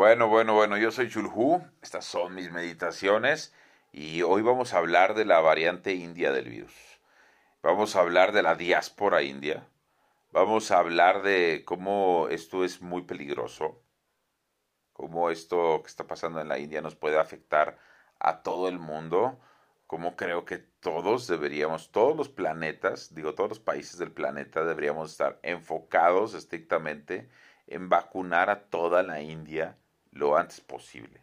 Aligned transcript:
Bueno, 0.00 0.28
bueno, 0.28 0.54
bueno, 0.54 0.78
yo 0.78 0.90
soy 0.90 1.10
Chulhu, 1.10 1.62
estas 1.82 2.06
son 2.06 2.34
mis 2.34 2.50
meditaciones 2.50 3.52
y 3.92 4.22
hoy 4.22 4.40
vamos 4.40 4.72
a 4.72 4.78
hablar 4.78 5.12
de 5.12 5.26
la 5.26 5.40
variante 5.40 5.92
india 5.92 6.32
del 6.32 6.48
virus. 6.48 6.72
Vamos 7.62 7.94
a 7.94 8.00
hablar 8.00 8.32
de 8.32 8.42
la 8.42 8.54
diáspora 8.54 9.20
india. 9.20 9.68
Vamos 10.32 10.70
a 10.70 10.78
hablar 10.78 11.20
de 11.20 11.64
cómo 11.66 12.28
esto 12.30 12.64
es 12.64 12.80
muy 12.80 13.02
peligroso, 13.02 13.82
cómo 14.94 15.28
esto 15.28 15.82
que 15.82 15.88
está 15.88 16.06
pasando 16.06 16.40
en 16.40 16.48
la 16.48 16.58
India 16.58 16.80
nos 16.80 16.96
puede 16.96 17.18
afectar 17.18 17.78
a 18.18 18.42
todo 18.42 18.70
el 18.70 18.78
mundo, 18.78 19.38
cómo 19.86 20.16
creo 20.16 20.46
que 20.46 20.56
todos 20.56 21.26
deberíamos, 21.26 21.92
todos 21.92 22.16
los 22.16 22.30
planetas, 22.30 23.14
digo 23.14 23.34
todos 23.34 23.50
los 23.50 23.60
países 23.60 23.98
del 23.98 24.12
planeta 24.12 24.64
deberíamos 24.64 25.10
estar 25.10 25.38
enfocados 25.42 26.32
estrictamente 26.32 27.28
en 27.66 27.90
vacunar 27.90 28.48
a 28.48 28.62
toda 28.70 29.02
la 29.02 29.20
India 29.20 29.76
lo 30.12 30.36
antes 30.36 30.60
posible, 30.60 31.22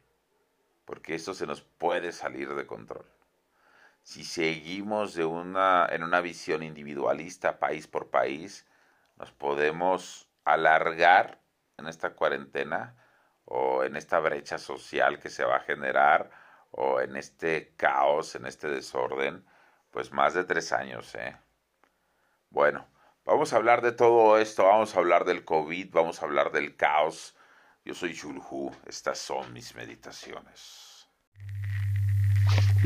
porque 0.86 1.16
esto 1.16 1.34
se 1.34 1.48
nos 1.48 1.62
puede 1.62 2.12
salir 2.12 2.54
de 2.55 2.66
control. 2.66 3.05
Si 4.04 4.23
seguimos 4.23 5.13
de 5.16 5.26
una, 5.26 5.88
en 5.90 6.04
una 6.04 6.22
visión 6.22 6.63
individualista, 6.63 7.60
país 7.60 7.88
por 7.88 8.10
país, 8.10 8.66
nos 9.18 9.32
podemos 9.32 10.30
alargar 10.46 11.41
en 11.77 11.88
esta 11.88 12.13
cuarentena 12.13 12.96
o 13.46 13.84
en 13.84 13.96
esta 13.96 14.20
brecha 14.20 14.58
social 14.58 15.20
que 15.20 15.30
se 15.30 15.44
va 15.44 15.58
a 15.58 15.62
generar 15.62 16.30
o 16.72 17.02
en 17.02 17.16
este 17.16 17.74
caos, 17.76 18.35
en 18.35 18.46
este 18.46 18.70
desorden, 18.70 19.46
pues 19.91 20.12
más 20.12 20.34
de 20.34 20.44
tres 20.44 20.72
años, 20.72 21.13
¿eh? 21.16 21.38
Bueno, 22.49 22.88
vamos 23.26 23.52
a 23.52 23.58
hablar 23.58 23.82
de 23.82 23.91
todo 23.91 24.38
esto, 24.38 24.66
vamos 24.66 24.96
a 24.96 24.99
hablar 24.99 25.26
del 25.26 25.44
COVID, 25.44 25.91
vamos 25.91 26.22
a 26.22 26.26
hablar 26.26 26.52
del 26.52 26.76
caos, 26.76 27.35
yo 27.88 27.94
soy 27.94 28.14
Chulhu, 28.14 28.70
estas 28.86 29.18
son 29.18 29.54
mis 29.54 29.73
meditaciones. 29.73 31.08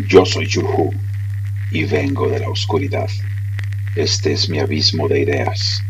Yo 0.07 0.23
soy 0.27 0.45
Chulhu 0.47 0.91
y 1.71 1.85
vengo 1.85 2.29
de 2.29 2.39
la 2.39 2.49
oscuridad. 2.49 3.09
Este 3.95 4.33
es 4.33 4.47
mi 4.47 4.59
abismo 4.59 5.07
de 5.07 5.21
ideas. 5.21 5.81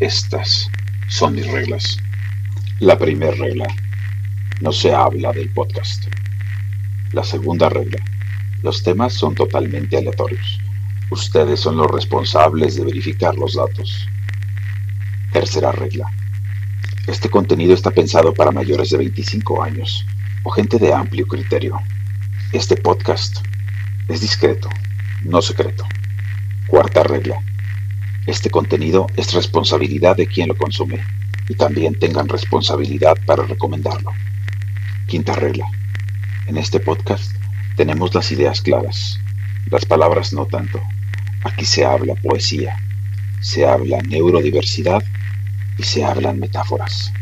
Estas 0.00 0.68
son 1.08 1.36
mis 1.36 1.46
reglas. 1.46 1.96
La 2.80 2.98
primera 2.98 3.36
regla, 3.36 3.68
no 4.60 4.72
se 4.72 4.92
habla 4.92 5.32
del 5.32 5.48
podcast. 5.52 6.08
La 7.12 7.22
segunda 7.22 7.68
regla, 7.68 8.04
los 8.64 8.82
temas 8.82 9.14
son 9.14 9.36
totalmente 9.36 9.96
aleatorios. 9.96 10.58
Ustedes 11.12 11.60
son 11.60 11.76
los 11.76 11.88
responsables 11.88 12.74
de 12.74 12.84
verificar 12.84 13.36
los 13.36 13.54
datos. 13.54 14.08
Tercera 15.32 15.70
regla, 15.70 16.10
este 17.06 17.30
contenido 17.30 17.72
está 17.72 17.92
pensado 17.92 18.34
para 18.34 18.50
mayores 18.50 18.90
de 18.90 18.98
25 18.98 19.62
años 19.62 20.04
o 20.42 20.50
gente 20.50 20.76
de 20.78 20.92
amplio 20.92 21.24
criterio. 21.28 21.78
Este 22.52 22.76
podcast 22.76 23.38
es 24.08 24.20
discreto, 24.20 24.68
no 25.22 25.40
secreto. 25.40 25.84
Cuarta 26.66 27.04
regla. 27.04 27.40
Este 28.26 28.50
contenido 28.50 29.06
es 29.16 29.32
responsabilidad 29.34 30.16
de 30.16 30.26
quien 30.26 30.48
lo 30.48 30.56
consume 30.56 30.98
y 31.48 31.54
también 31.54 31.96
tengan 31.96 32.28
responsabilidad 32.28 33.16
para 33.24 33.44
recomendarlo. 33.44 34.10
Quinta 35.06 35.34
regla. 35.34 35.66
En 36.48 36.56
este 36.56 36.80
podcast 36.80 37.30
tenemos 37.76 38.16
las 38.16 38.32
ideas 38.32 38.60
claras, 38.60 39.20
las 39.70 39.84
palabras 39.84 40.32
no 40.32 40.46
tanto. 40.46 40.80
Aquí 41.44 41.66
se 41.66 41.84
habla 41.84 42.16
poesía, 42.16 42.76
se 43.40 43.64
habla 43.64 43.98
neurodiversidad 44.02 45.04
y 45.78 45.82
se 45.82 46.04
hablan 46.04 46.38
metáforas. 46.38 47.12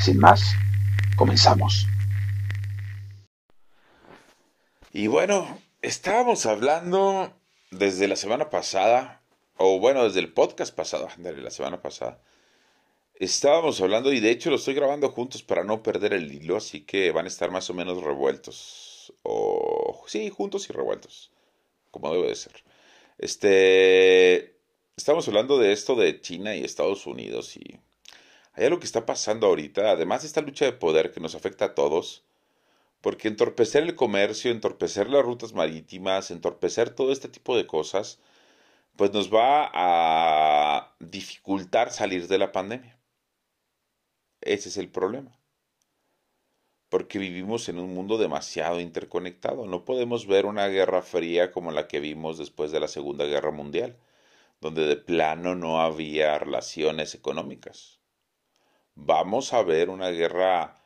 Sin 0.00 0.18
más, 0.18 0.54
comenzamos. 1.16 1.86
Y 4.92 5.06
bueno, 5.06 5.58
estábamos 5.82 6.46
hablando 6.46 7.32
desde 7.70 8.08
la 8.08 8.16
semana 8.16 8.50
pasada, 8.50 9.22
o 9.56 9.78
bueno, 9.78 10.04
desde 10.04 10.20
el 10.20 10.32
podcast 10.32 10.74
pasado, 10.74 11.08
la 11.18 11.50
semana 11.50 11.82
pasada. 11.82 12.20
Estábamos 13.14 13.80
hablando 13.80 14.12
y 14.12 14.20
de 14.20 14.30
hecho 14.30 14.50
lo 14.50 14.56
estoy 14.56 14.74
grabando 14.74 15.08
juntos 15.10 15.42
para 15.42 15.62
no 15.62 15.82
perder 15.82 16.14
el 16.14 16.32
hilo, 16.32 16.56
así 16.56 16.80
que 16.80 17.12
van 17.12 17.26
a 17.26 17.28
estar 17.28 17.50
más 17.50 17.70
o 17.70 17.74
menos 17.74 18.02
revueltos. 18.02 19.12
O 19.22 20.04
sí, 20.06 20.30
juntos 20.30 20.68
y 20.68 20.72
revueltos, 20.72 21.30
como 21.90 22.12
debe 22.12 22.28
de 22.28 22.34
ser. 22.34 22.64
Este, 23.18 24.53
estamos 24.96 25.26
hablando 25.28 25.58
de 25.58 25.72
esto 25.72 25.96
de 25.96 26.20
China 26.20 26.54
y 26.54 26.64
Estados 26.64 27.06
Unidos 27.06 27.56
y 27.56 27.80
hay 28.52 28.66
algo 28.66 28.78
que 28.78 28.86
está 28.86 29.04
pasando 29.04 29.48
ahorita, 29.48 29.90
además 29.90 30.22
de 30.22 30.28
esta 30.28 30.40
lucha 30.40 30.64
de 30.64 30.72
poder 30.72 31.10
que 31.10 31.20
nos 31.20 31.34
afecta 31.34 31.66
a 31.66 31.74
todos, 31.74 32.24
porque 33.00 33.28
entorpecer 33.28 33.82
el 33.82 33.96
comercio, 33.96 34.52
entorpecer 34.52 35.10
las 35.10 35.24
rutas 35.24 35.52
marítimas, 35.52 36.30
entorpecer 36.30 36.90
todo 36.90 37.10
este 37.12 37.28
tipo 37.28 37.56
de 37.56 37.66
cosas, 37.66 38.20
pues 38.96 39.12
nos 39.12 39.32
va 39.32 39.70
a 39.74 40.94
dificultar 41.00 41.90
salir 41.90 42.28
de 42.28 42.38
la 42.38 42.52
pandemia. 42.52 42.96
Ese 44.40 44.68
es 44.68 44.76
el 44.76 44.88
problema. 44.88 45.36
Porque 46.88 47.18
vivimos 47.18 47.68
en 47.68 47.80
un 47.80 47.92
mundo 47.92 48.18
demasiado 48.18 48.80
interconectado. 48.80 49.66
No 49.66 49.84
podemos 49.84 50.26
ver 50.28 50.46
una 50.46 50.68
guerra 50.68 51.02
fría 51.02 51.50
como 51.50 51.72
la 51.72 51.88
que 51.88 51.98
vimos 51.98 52.38
después 52.38 52.70
de 52.70 52.80
la 52.80 52.88
Segunda 52.88 53.24
Guerra 53.24 53.50
Mundial 53.50 53.98
donde 54.64 54.86
de 54.86 54.96
plano 54.96 55.54
no 55.54 55.82
había 55.82 56.38
relaciones 56.38 57.14
económicas. 57.14 58.00
Vamos 58.94 59.52
a 59.52 59.62
ver 59.62 59.90
una 59.90 60.08
guerra 60.08 60.82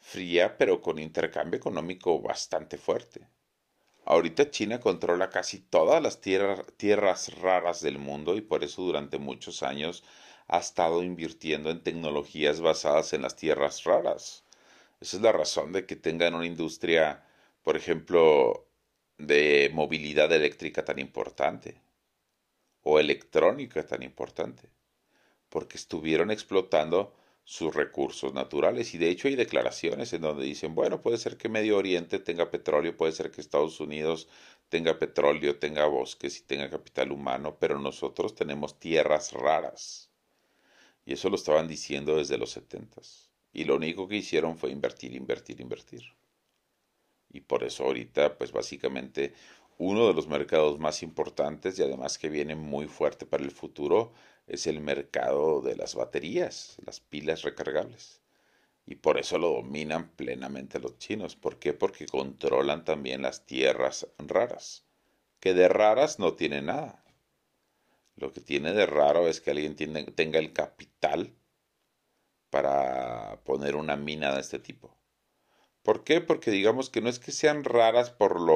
fría, 0.00 0.58
pero 0.58 0.80
con 0.80 0.98
intercambio 0.98 1.56
económico 1.56 2.20
bastante 2.20 2.76
fuerte. 2.76 3.28
Ahorita 4.04 4.50
China 4.50 4.80
controla 4.80 5.30
casi 5.30 5.60
todas 5.60 6.02
las 6.02 6.20
tierras 6.20 7.38
raras 7.38 7.80
del 7.82 8.00
mundo 8.00 8.34
y 8.34 8.40
por 8.40 8.64
eso 8.64 8.82
durante 8.82 9.18
muchos 9.18 9.62
años 9.62 10.02
ha 10.48 10.58
estado 10.58 11.04
invirtiendo 11.04 11.70
en 11.70 11.84
tecnologías 11.84 12.60
basadas 12.60 13.12
en 13.12 13.22
las 13.22 13.36
tierras 13.36 13.84
raras. 13.84 14.42
Esa 15.00 15.18
es 15.18 15.22
la 15.22 15.30
razón 15.30 15.70
de 15.70 15.86
que 15.86 15.94
tengan 15.94 16.34
una 16.34 16.46
industria, 16.46 17.24
por 17.62 17.76
ejemplo, 17.76 18.66
de 19.18 19.70
movilidad 19.72 20.32
eléctrica 20.32 20.84
tan 20.84 20.98
importante 20.98 21.83
o 22.84 23.00
electrónica 23.00 23.84
tan 23.84 24.02
importante, 24.02 24.70
porque 25.48 25.76
estuvieron 25.76 26.30
explotando 26.30 27.12
sus 27.44 27.74
recursos 27.74 28.32
naturales 28.32 28.94
y 28.94 28.98
de 28.98 29.10
hecho 29.10 29.28
hay 29.28 29.36
declaraciones 29.36 30.12
en 30.12 30.22
donde 30.22 30.44
dicen, 30.44 30.74
bueno, 30.74 31.02
puede 31.02 31.18
ser 31.18 31.36
que 31.36 31.48
Medio 31.48 31.76
Oriente 31.76 32.18
tenga 32.18 32.50
petróleo, 32.50 32.96
puede 32.96 33.12
ser 33.12 33.30
que 33.30 33.40
Estados 33.40 33.80
Unidos 33.80 34.28
tenga 34.68 34.98
petróleo, 34.98 35.58
tenga 35.58 35.86
bosques 35.86 36.38
y 36.38 36.42
tenga 36.42 36.70
capital 36.70 37.12
humano, 37.12 37.56
pero 37.58 37.78
nosotros 37.78 38.34
tenemos 38.34 38.78
tierras 38.78 39.32
raras. 39.32 40.10
Y 41.04 41.12
eso 41.12 41.28
lo 41.28 41.36
estaban 41.36 41.68
diciendo 41.68 42.16
desde 42.16 42.38
los 42.38 42.50
setentas. 42.50 43.30
Y 43.52 43.64
lo 43.64 43.76
único 43.76 44.08
que 44.08 44.16
hicieron 44.16 44.56
fue 44.56 44.70
invertir, 44.70 45.14
invertir, 45.14 45.60
invertir. 45.60 46.02
Y 47.30 47.40
por 47.40 47.62
eso 47.62 47.84
ahorita, 47.84 48.38
pues 48.38 48.52
básicamente 48.52 49.34
uno 49.78 50.06
de 50.06 50.14
los 50.14 50.28
mercados 50.28 50.78
más 50.78 51.02
importantes 51.02 51.78
y 51.78 51.82
además 51.82 52.18
que 52.18 52.28
viene 52.28 52.54
muy 52.54 52.86
fuerte 52.86 53.26
para 53.26 53.44
el 53.44 53.50
futuro 53.50 54.12
es 54.46 54.66
el 54.66 54.80
mercado 54.80 55.62
de 55.62 55.76
las 55.76 55.94
baterías, 55.94 56.76
las 56.84 57.00
pilas 57.00 57.42
recargables. 57.42 58.20
Y 58.86 58.96
por 58.96 59.18
eso 59.18 59.38
lo 59.38 59.50
dominan 59.50 60.10
plenamente 60.10 60.78
los 60.78 60.98
chinos. 60.98 61.36
¿Por 61.36 61.58
qué? 61.58 61.72
Porque 61.72 62.06
controlan 62.06 62.84
también 62.84 63.22
las 63.22 63.46
tierras 63.46 64.06
raras, 64.18 64.84
que 65.40 65.54
de 65.54 65.68
raras 65.68 66.18
no 66.18 66.34
tiene 66.34 66.60
nada. 66.60 67.02
Lo 68.16 68.32
que 68.32 68.40
tiene 68.40 68.72
de 68.74 68.86
raro 68.86 69.26
es 69.26 69.40
que 69.40 69.50
alguien 69.50 69.74
tenga 69.74 70.38
el 70.38 70.52
capital 70.52 71.34
para 72.50 73.40
poner 73.44 73.74
una 73.74 73.96
mina 73.96 74.34
de 74.34 74.40
este 74.40 74.58
tipo. 74.58 74.96
¿Por 75.82 76.04
qué? 76.04 76.20
Porque 76.20 76.50
digamos 76.50 76.88
que 76.88 77.00
no 77.00 77.08
es 77.08 77.18
que 77.18 77.32
sean 77.32 77.64
raras 77.64 78.10
por 78.10 78.40
lo 78.40 78.54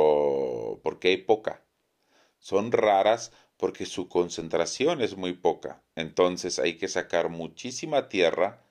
porque 0.78 1.08
hay 1.08 1.16
poca. 1.18 1.62
Son 2.38 2.72
raras 2.72 3.32
porque 3.56 3.86
su 3.86 4.08
concentración 4.08 5.02
es 5.02 5.16
muy 5.16 5.32
poca. 5.32 5.82
Entonces 5.96 6.58
hay 6.58 6.76
que 6.78 6.88
sacar 6.88 7.28
muchísima 7.28 8.08
tierra 8.08 8.64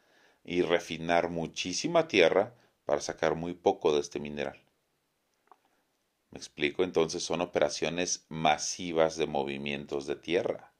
y 0.44 0.62
refinar 0.62 1.30
muchísima 1.30 2.08
tierra 2.08 2.56
para 2.86 3.02
sacar 3.02 3.36
muy 3.36 3.54
poco 3.54 3.94
de 3.94 4.00
este 4.00 4.20
mineral. 4.20 4.60
¿Me 6.32 6.38
explico? 6.38 6.84
Entonces 6.84 7.24
son 7.24 7.42
operaciones 7.42 8.26
masivas 8.30 9.18
de 9.18 9.28
movimientos 9.28 10.08
de 10.08 10.16
tierra. 10.16 10.74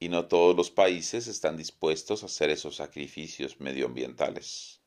Y 0.00 0.08
no 0.08 0.26
todos 0.26 0.56
los 0.56 0.70
países 0.70 1.26
están 1.26 1.56
dispuestos 1.56 2.22
a 2.22 2.26
hacer 2.26 2.50
esos 2.50 2.76
sacrificios 2.76 3.60
medioambientales. 3.60 4.80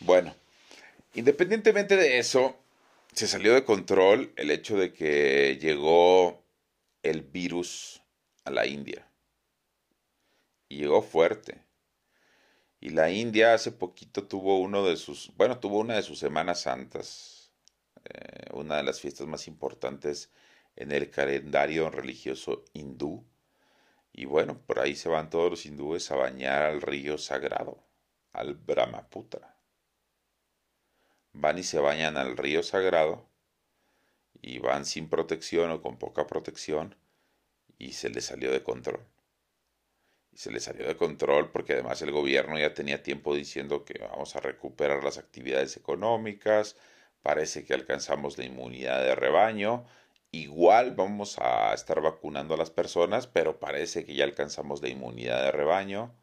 Bueno, 0.00 0.34
independientemente 1.14 1.96
de 1.96 2.18
eso, 2.18 2.56
se 3.14 3.28
salió 3.28 3.54
de 3.54 3.64
control 3.64 4.32
el 4.36 4.50
hecho 4.50 4.76
de 4.76 4.92
que 4.92 5.56
llegó 5.60 6.44
el 7.02 7.22
virus 7.22 8.02
a 8.44 8.50
la 8.50 8.66
India. 8.66 9.08
Y 10.68 10.78
llegó 10.78 11.00
fuerte. 11.02 11.62
Y 12.80 12.90
la 12.90 13.10
India 13.10 13.54
hace 13.54 13.70
poquito 13.70 14.26
tuvo 14.26 14.58
uno 14.58 14.84
de 14.84 14.96
sus, 14.96 15.32
bueno, 15.36 15.60
tuvo 15.60 15.78
una 15.78 15.94
de 15.94 16.02
sus 16.02 16.18
Semanas 16.18 16.62
Santas, 16.62 17.52
eh, 18.04 18.50
una 18.52 18.76
de 18.76 18.82
las 18.82 19.00
fiestas 19.00 19.26
más 19.26 19.46
importantes 19.46 20.30
en 20.76 20.90
el 20.90 21.08
calendario 21.10 21.90
religioso 21.90 22.64
hindú. 22.72 23.24
Y 24.12 24.24
bueno, 24.26 24.60
por 24.66 24.80
ahí 24.80 24.96
se 24.96 25.08
van 25.08 25.30
todos 25.30 25.50
los 25.50 25.66
hindúes 25.66 26.10
a 26.10 26.16
bañar 26.16 26.62
al 26.62 26.82
río 26.82 27.16
sagrado, 27.16 27.84
al 28.32 28.54
Brahmaputra. 28.54 29.53
Van 31.34 31.58
y 31.58 31.62
se 31.62 31.78
bañan 31.78 32.16
al 32.16 32.36
río 32.36 32.62
sagrado 32.62 33.28
y 34.40 34.58
van 34.60 34.84
sin 34.84 35.08
protección 35.08 35.70
o 35.70 35.82
con 35.82 35.98
poca 35.98 36.26
protección 36.26 36.96
y 37.78 37.92
se 37.92 38.08
les 38.08 38.26
salió 38.26 38.52
de 38.52 38.62
control. 38.62 39.04
Y 40.32 40.38
se 40.38 40.50
les 40.50 40.64
salió 40.64 40.86
de 40.86 40.96
control 40.96 41.50
porque 41.50 41.74
además 41.74 42.02
el 42.02 42.12
gobierno 42.12 42.58
ya 42.58 42.74
tenía 42.74 43.02
tiempo 43.02 43.34
diciendo 43.34 43.84
que 43.84 43.98
vamos 43.98 44.36
a 44.36 44.40
recuperar 44.40 45.02
las 45.02 45.18
actividades 45.18 45.76
económicas, 45.76 46.76
parece 47.22 47.64
que 47.64 47.74
alcanzamos 47.74 48.38
la 48.38 48.44
inmunidad 48.44 49.02
de 49.02 49.14
rebaño, 49.14 49.84
igual 50.30 50.94
vamos 50.94 51.38
a 51.38 51.72
estar 51.74 52.00
vacunando 52.00 52.54
a 52.54 52.58
las 52.58 52.70
personas, 52.70 53.26
pero 53.26 53.58
parece 53.58 54.04
que 54.04 54.14
ya 54.14 54.24
alcanzamos 54.24 54.82
la 54.82 54.88
inmunidad 54.88 55.42
de 55.42 55.52
rebaño. 55.52 56.14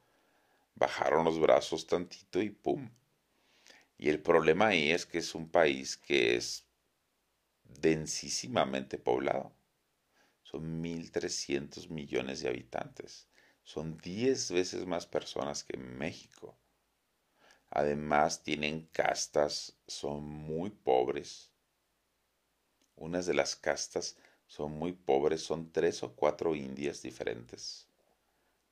Bajaron 0.76 1.26
los 1.26 1.40
brazos 1.40 1.88
tantito 1.88 2.42
y 2.42 2.50
¡pum! 2.50 2.90
Y 4.02 4.10
el 4.10 4.20
problema 4.20 4.70
ahí 4.70 4.90
es 4.90 5.06
que 5.06 5.20
es 5.20 5.36
un 5.36 5.48
país 5.48 5.96
que 5.96 6.36
es 6.36 6.66
densísimamente 7.64 8.98
poblado. 8.98 9.54
Son 10.42 10.82
1.300 10.82 11.88
millones 11.88 12.42
de 12.42 12.50
habitantes. 12.50 13.28
Son 13.64 14.00
10 14.00 14.50
veces 14.54 14.88
más 14.88 15.06
personas 15.06 15.64
que 15.64 15.78
México. 15.78 16.58
Además 17.70 18.42
tienen 18.42 18.88
castas, 18.92 19.78
son 19.86 20.24
muy 20.24 20.72
pobres. 20.72 21.52
Unas 22.96 23.28
de 23.28 23.36
las 23.36 23.56
castas 23.56 24.18
son 24.48 24.72
muy 24.72 24.94
pobres, 24.94 25.44
son 25.44 25.72
tres 25.72 26.02
o 26.02 26.16
cuatro 26.16 26.56
indias 26.56 27.04
diferentes, 27.04 27.88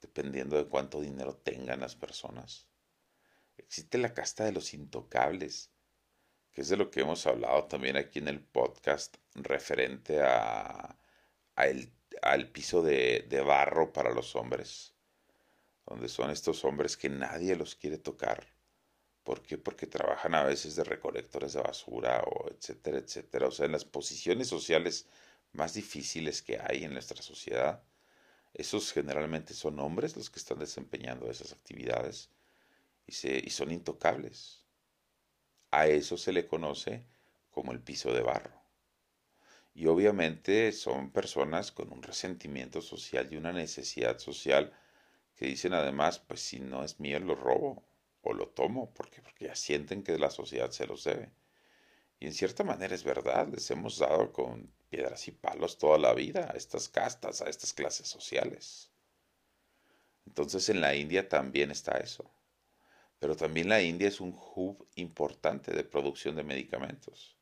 dependiendo 0.02 0.58
de 0.58 0.66
cuánto 0.66 1.00
dinero 1.00 1.36
tengan 1.36 1.82
las 1.82 1.96
personas. 1.96 2.69
Existe 3.70 4.00
la 4.00 4.16
casta 4.16 4.46
de 4.46 4.52
los 4.52 4.74
intocables, 4.74 5.70
que 6.52 6.62
es 6.62 6.70
de 6.70 6.76
lo 6.76 6.90
que 6.90 7.02
hemos 7.02 7.28
hablado 7.28 7.66
también 7.66 7.98
aquí 7.98 8.18
en 8.18 8.28
el 8.28 8.40
podcast 8.40 9.18
referente 9.36 10.24
a, 10.24 10.98
al 12.24 12.48
piso 12.52 12.82
de, 12.82 13.28
de 13.30 13.42
barro 13.42 13.94
para 13.94 14.12
los 14.12 14.36
hombres, 14.36 14.96
donde 15.86 16.10
son 16.10 16.32
estos 16.32 16.66
hombres 16.66 16.98
que 16.98 17.10
nadie 17.10 17.56
los 17.56 17.76
quiere 17.76 18.00
tocar. 18.00 18.44
¿Por 19.24 19.44
qué? 19.44 19.60
Porque 19.60 19.86
trabajan 19.86 20.34
a 20.34 20.44
veces 20.46 20.76
de 20.76 20.84
recolectores 20.84 21.54
de 21.54 21.62
basura 21.62 22.24
o 22.26 22.50
etcétera, 22.50 22.98
etcétera. 22.98 23.50
O 23.50 23.52
sea, 23.52 23.68
en 23.68 23.74
las 23.74 23.86
posiciones 23.86 24.48
sociales 24.48 25.06
más 25.52 25.76
difíciles 25.76 26.42
que 26.42 26.58
hay 26.60 26.86
en 26.86 26.94
nuestra 26.94 27.22
sociedad, 27.22 27.84
esos 28.56 28.92
generalmente 28.92 29.54
son 29.54 29.80
hombres 29.80 30.18
los 30.18 30.32
que 30.32 30.40
están 30.40 30.58
desempeñando 30.58 31.30
esas 31.30 31.54
actividades 31.54 32.32
y, 33.10 33.50
son 33.50 33.72
intocables. 33.72 34.64
A 35.72 35.88
eso 35.88 36.18
se 36.18 36.32
le 36.32 36.48
conoce 36.48 37.06
como 37.50 37.72
el 37.72 37.82
piso 37.82 38.14
de 38.14 38.22
barro. 38.22 38.60
Y 39.74 39.88
obviamente 39.88 40.72
son 40.72 41.12
personas 41.12 41.72
con 41.72 41.92
un 41.92 42.04
resentimiento 42.04 42.82
social 42.82 43.28
y 43.32 43.38
una 43.38 43.54
necesidad 43.54 44.20
social 44.20 44.74
que 45.36 45.46
dicen 45.46 45.74
además, 45.74 46.20
pues 46.20 46.42
si 46.42 46.60
no 46.60 46.84
es 46.84 47.00
mío 47.00 47.20
lo 47.20 47.36
robo 47.36 47.84
o 48.22 48.34
lo 48.34 48.48
tomo, 48.50 48.94
porque 48.94 49.22
porque 49.22 49.46
ya 49.46 49.56
sienten 49.56 50.04
que 50.04 50.18
la 50.18 50.30
sociedad 50.30 50.72
se 50.72 50.86
los 50.86 51.04
debe. 51.04 51.32
Y 52.20 52.26
en 52.26 52.34
cierta 52.34 52.64
manera 52.64 52.94
es 52.94 53.04
verdad, 53.04 53.48
les 53.48 53.72
hemos 53.72 53.98
dado 53.98 54.34
con 54.34 54.70
piedras 54.90 55.28
y 55.28 55.32
palos 55.32 55.78
toda 55.78 55.98
la 55.98 56.14
vida 56.14 56.50
a 56.52 56.58
estas 56.58 56.90
castas, 56.90 57.42
a 57.42 57.50
estas 57.50 57.74
clases 57.74 58.08
sociales. 58.08 58.92
Entonces 60.26 60.68
en 60.70 60.82
la 60.82 60.96
India 60.96 61.30
también 61.30 61.72
está 61.72 61.98
eso. 61.98 62.30
Pero 63.20 63.36
también 63.36 63.70
la 63.70 63.82
India 63.82 64.08
es 64.08 64.22
un 64.22 64.34
hub 64.56 64.88
importante 64.96 65.74
de 65.74 65.84
producción 65.84 66.36
de 66.36 66.44
medicamentos. 66.44 67.38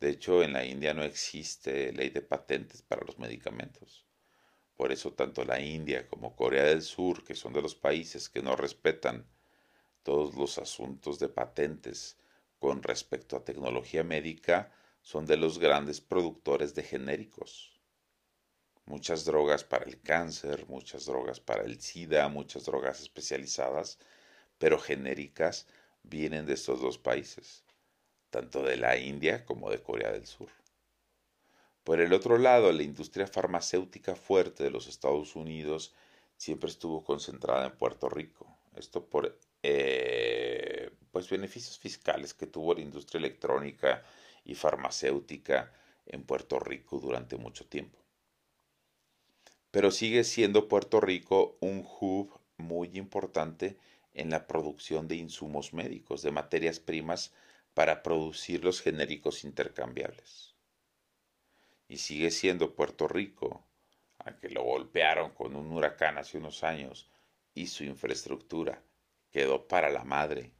De 0.00 0.10
hecho, 0.10 0.42
en 0.42 0.54
la 0.54 0.64
India 0.64 0.94
no 0.94 1.02
existe 1.02 1.92
ley 1.92 2.10
de 2.10 2.22
patentes 2.22 2.82
para 2.82 3.04
los 3.04 3.18
medicamentos. 3.18 4.04
Por 4.76 4.90
eso 4.92 5.12
tanto 5.12 5.44
la 5.44 5.60
India 5.60 6.08
como 6.08 6.34
Corea 6.34 6.64
del 6.64 6.82
Sur, 6.82 7.22
que 7.22 7.34
son 7.34 7.52
de 7.52 7.62
los 7.62 7.74
países 7.74 8.28
que 8.28 8.42
no 8.42 8.56
respetan 8.56 9.26
todos 10.02 10.34
los 10.34 10.58
asuntos 10.58 11.18
de 11.18 11.28
patentes 11.28 12.16
con 12.58 12.82
respecto 12.82 13.36
a 13.36 13.44
tecnología 13.44 14.02
médica, 14.02 14.72
son 15.02 15.26
de 15.26 15.36
los 15.36 15.58
grandes 15.58 16.00
productores 16.00 16.74
de 16.74 16.82
genéricos. 16.82 17.78
Muchas 18.86 19.24
drogas 19.24 19.64
para 19.64 19.84
el 19.84 20.00
cáncer, 20.00 20.66
muchas 20.68 21.06
drogas 21.06 21.40
para 21.40 21.62
el 21.62 21.80
SIDA, 21.80 22.28
muchas 22.28 22.64
drogas 22.64 23.00
especializadas 23.00 23.98
pero 24.58 24.78
genéricas 24.78 25.66
vienen 26.02 26.46
de 26.46 26.54
estos 26.54 26.80
dos 26.80 26.98
países, 26.98 27.64
tanto 28.30 28.62
de 28.62 28.76
la 28.76 28.96
India 28.96 29.44
como 29.44 29.70
de 29.70 29.82
Corea 29.82 30.12
del 30.12 30.26
Sur. 30.26 30.48
Por 31.84 32.00
el 32.00 32.12
otro 32.14 32.38
lado, 32.38 32.72
la 32.72 32.82
industria 32.82 33.26
farmacéutica 33.26 34.16
fuerte 34.16 34.64
de 34.64 34.70
los 34.70 34.86
Estados 34.86 35.36
Unidos 35.36 35.94
siempre 36.36 36.70
estuvo 36.70 37.04
concentrada 37.04 37.66
en 37.66 37.76
Puerto 37.76 38.08
Rico. 38.08 38.46
Esto 38.74 39.04
por 39.04 39.38
eh, 39.62 40.90
pues 41.10 41.28
beneficios 41.28 41.78
fiscales 41.78 42.34
que 42.34 42.46
tuvo 42.46 42.74
la 42.74 42.80
industria 42.80 43.18
electrónica 43.18 44.02
y 44.44 44.54
farmacéutica 44.54 45.72
en 46.06 46.24
Puerto 46.24 46.58
Rico 46.58 46.98
durante 46.98 47.36
mucho 47.36 47.66
tiempo. 47.66 47.98
Pero 49.70 49.90
sigue 49.90 50.24
siendo 50.24 50.68
Puerto 50.68 51.00
Rico 51.00 51.56
un 51.60 51.86
hub 52.00 52.30
muy 52.56 52.90
importante 52.94 53.76
en 54.14 54.30
la 54.30 54.46
producción 54.46 55.08
de 55.08 55.16
insumos 55.16 55.72
médicos, 55.72 56.22
de 56.22 56.30
materias 56.30 56.80
primas 56.80 57.32
para 57.74 58.02
producir 58.02 58.64
los 58.64 58.80
genéricos 58.80 59.44
intercambiables. 59.44 60.54
Y 61.88 61.98
sigue 61.98 62.30
siendo 62.30 62.74
Puerto 62.74 63.08
Rico, 63.08 63.64
a 64.18 64.36
que 64.36 64.48
lo 64.48 64.62
golpearon 64.62 65.32
con 65.32 65.54
un 65.56 65.70
huracán 65.72 66.16
hace 66.16 66.38
unos 66.38 66.62
años 66.62 67.10
y 67.54 67.66
su 67.66 67.84
infraestructura 67.84 68.82
quedó 69.30 69.66
para 69.66 69.90
la 69.90 70.04
madre. 70.04 70.52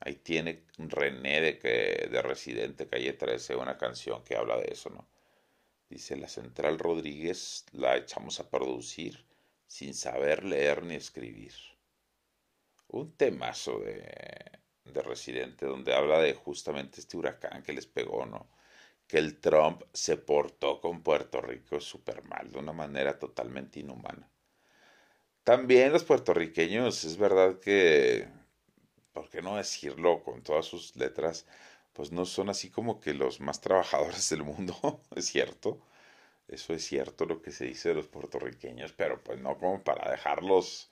Ahí 0.00 0.14
tiene 0.16 0.64
René 0.76 1.40
de, 1.40 1.58
que, 1.58 2.08
de 2.10 2.22
Residente 2.22 2.86
Calle 2.86 3.14
13 3.14 3.56
una 3.56 3.76
canción 3.76 4.22
que 4.22 4.36
habla 4.36 4.56
de 4.58 4.70
eso, 4.70 4.90
¿no? 4.90 5.08
Dice, 5.88 6.16
la 6.16 6.28
Central 6.28 6.78
Rodríguez 6.78 7.64
la 7.72 7.96
echamos 7.96 8.38
a 8.38 8.50
producir 8.50 9.24
sin 9.66 9.94
saber 9.94 10.44
leer 10.44 10.82
ni 10.82 10.94
escribir 10.94 11.54
un 12.88 13.12
temazo 13.16 13.80
de, 13.80 14.04
de 14.84 15.02
Residente 15.02 15.66
donde 15.66 15.94
habla 15.94 16.18
de 16.20 16.34
justamente 16.34 17.00
este 17.00 17.16
huracán 17.16 17.62
que 17.62 17.72
les 17.72 17.86
pegó, 17.86 18.26
¿no? 18.26 18.48
Que 19.06 19.18
el 19.18 19.38
Trump 19.40 19.82
se 19.92 20.16
portó 20.16 20.80
con 20.80 21.02
Puerto 21.02 21.40
Rico 21.40 21.80
súper 21.80 22.22
mal, 22.24 22.50
de 22.50 22.58
una 22.58 22.72
manera 22.72 23.18
totalmente 23.18 23.80
inhumana. 23.80 24.28
También 25.44 25.92
los 25.92 26.04
puertorriqueños, 26.04 27.04
es 27.04 27.16
verdad 27.16 27.58
que, 27.58 28.28
¿por 29.12 29.28
qué 29.30 29.40
no 29.42 29.56
decirlo 29.56 30.22
con 30.22 30.42
todas 30.42 30.66
sus 30.66 30.94
letras? 30.96 31.46
Pues 31.94 32.12
no 32.12 32.24
son 32.26 32.50
así 32.50 32.70
como 32.70 33.00
que 33.00 33.14
los 33.14 33.40
más 33.40 33.60
trabajadores 33.60 34.28
del 34.30 34.44
mundo, 34.44 34.74
es 35.16 35.26
cierto. 35.26 35.80
Eso 36.48 36.74
es 36.74 36.84
cierto 36.84 37.26
lo 37.26 37.42
que 37.42 37.52
se 37.52 37.66
dice 37.66 37.90
de 37.90 37.96
los 37.96 38.08
puertorriqueños, 38.08 38.92
pero 38.92 39.22
pues 39.22 39.40
no 39.40 39.58
como 39.58 39.82
para 39.84 40.10
dejarlos 40.10 40.90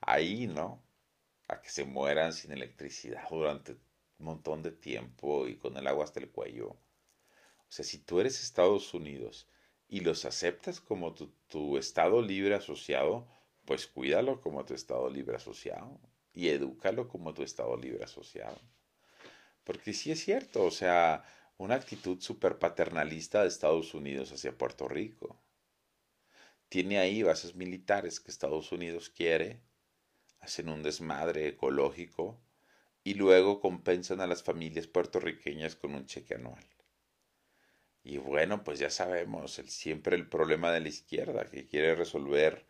ahí, 0.00 0.46
¿no? 0.48 0.82
A 1.48 1.60
que 1.60 1.70
se 1.70 1.84
mueran 1.84 2.32
sin 2.32 2.52
electricidad 2.52 3.28
durante 3.30 3.72
un 4.18 4.26
montón 4.26 4.62
de 4.62 4.72
tiempo 4.72 5.46
y 5.46 5.56
con 5.56 5.76
el 5.76 5.86
agua 5.86 6.04
hasta 6.04 6.20
el 6.20 6.30
cuello. 6.30 6.68
O 6.68 7.72
sea, 7.72 7.84
si 7.84 7.98
tú 7.98 8.20
eres 8.20 8.42
Estados 8.42 8.94
Unidos 8.94 9.48
y 9.88 10.00
los 10.00 10.24
aceptas 10.24 10.80
como 10.80 11.14
tu, 11.14 11.78
Estado 11.78 12.22
libre 12.22 12.54
asociado, 12.54 13.28
pues 13.64 13.86
cuídalo 13.86 14.40
como 14.40 14.64
tu 14.64 14.74
Estado 14.74 15.08
libre 15.10 15.36
asociado 15.36 16.00
y 16.32 16.48
edúcalo 16.48 17.08
como 17.08 17.34
tu 17.34 17.42
Estado 17.42 17.76
libre 17.76 18.04
asociado. 18.04 18.60
Porque 19.64 19.92
sí 19.92 20.12
es 20.12 20.22
cierto, 20.22 20.64
o 20.64 20.70
sea, 20.70 21.24
una 21.58 21.74
actitud 21.74 22.20
súper 22.20 22.58
paternalista 22.58 23.42
de 23.42 23.48
Estados 23.48 23.94
Unidos 23.94 24.32
hacia 24.32 24.56
Puerto 24.56 24.88
Rico. 24.88 25.40
Tiene 26.68 26.98
ahí 26.98 27.22
bases 27.22 27.54
militares 27.54 28.20
que 28.20 28.30
Estados 28.30 28.72
Unidos 28.72 29.08
quiere 29.10 29.60
hacen 30.40 30.68
un 30.70 30.82
desmadre 30.82 31.48
ecológico 31.48 32.40
y 33.04 33.14
luego 33.14 33.60
compensan 33.60 34.20
a 34.20 34.26
las 34.28 34.42
familias 34.42 34.86
puertorriqueñas 34.88 35.76
con 35.76 35.94
un 35.94 36.06
cheque 36.06 36.34
anual. 36.36 36.64
Y 38.02 38.16
bueno, 38.16 38.64
pues 38.64 38.78
ya 38.78 38.88
sabemos, 38.88 39.52
siempre 39.66 40.16
el 40.16 40.28
problema 40.30 40.72
de 40.72 40.80
la 40.80 40.88
izquierda 40.88 41.44
que 41.50 41.66
quiere 41.66 41.94
resolver 41.94 42.64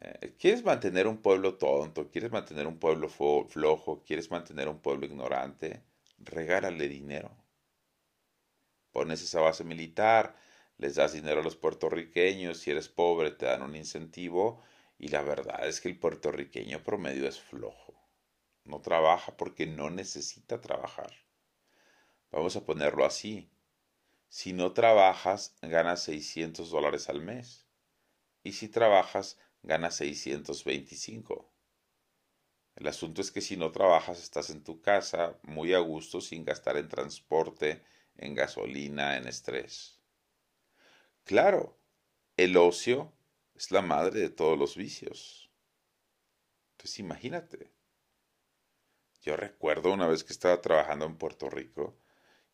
Eh, 0.00 0.34
¿Quieres 0.38 0.64
mantener 0.64 1.06
un 1.08 1.18
pueblo 1.22 1.56
tonto? 1.58 2.10
¿Quieres 2.10 2.30
mantener 2.32 2.66
un 2.66 2.78
pueblo 2.78 3.08
flojo? 3.08 4.02
¿Quieres 4.06 4.30
mantener 4.30 4.68
un 4.68 4.80
pueblo 4.80 5.06
ignorante? 5.06 5.82
Regálale 6.18 6.88
dinero. 6.88 7.30
Pones 8.96 9.22
esa 9.22 9.40
base 9.46 9.64
militar, 9.64 10.24
les 10.82 10.94
das 10.98 11.12
dinero 11.18 11.40
a 11.40 11.44
los 11.48 11.56
puertorriqueños, 11.64 12.58
si 12.58 12.70
eres 12.70 12.88
pobre 12.88 13.30
te 13.32 13.46
dan 13.46 13.62
un 13.68 13.74
incentivo 13.76 14.44
y 15.02 15.08
la 15.08 15.20
verdad 15.20 15.66
es 15.66 15.80
que 15.80 15.88
el 15.88 15.98
puertorriqueño 15.98 16.84
promedio 16.84 17.28
es 17.28 17.40
flojo. 17.40 17.92
No 18.62 18.80
trabaja 18.80 19.36
porque 19.36 19.66
no 19.66 19.90
necesita 19.90 20.60
trabajar. 20.60 21.12
Vamos 22.30 22.54
a 22.54 22.64
ponerlo 22.64 23.04
así. 23.04 23.50
Si 24.28 24.52
no 24.52 24.72
trabajas, 24.74 25.56
ganas 25.60 26.04
600 26.04 26.70
dólares 26.70 27.08
al 27.08 27.20
mes. 27.20 27.66
Y 28.44 28.52
si 28.52 28.68
trabajas, 28.68 29.40
ganas 29.64 29.96
625. 29.96 31.52
El 32.76 32.86
asunto 32.86 33.22
es 33.22 33.32
que 33.32 33.40
si 33.40 33.56
no 33.56 33.72
trabajas, 33.72 34.22
estás 34.22 34.50
en 34.50 34.62
tu 34.62 34.80
casa 34.80 35.36
muy 35.42 35.74
a 35.74 35.80
gusto 35.80 36.20
sin 36.20 36.44
gastar 36.44 36.76
en 36.76 36.86
transporte, 36.86 37.82
en 38.18 38.36
gasolina, 38.36 39.16
en 39.16 39.26
estrés. 39.26 40.00
Claro, 41.24 41.76
el 42.36 42.56
ocio 42.56 43.12
es 43.62 43.70
la 43.70 43.80
madre 43.80 44.18
de 44.18 44.28
todos 44.28 44.58
los 44.58 44.76
vicios. 44.76 45.48
Entonces 46.72 46.98
imagínate. 46.98 47.70
Yo 49.22 49.36
recuerdo 49.36 49.92
una 49.92 50.08
vez 50.08 50.24
que 50.24 50.32
estaba 50.32 50.60
trabajando 50.60 51.04
en 51.04 51.16
Puerto 51.16 51.48
Rico 51.48 51.96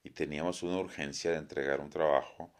y 0.02 0.10
teníamos 0.10 0.62
una 0.62 0.76
urgencia 0.76 1.30
de 1.30 1.38
entregar 1.38 1.80
un 1.80 1.88
trabajo 1.88 2.52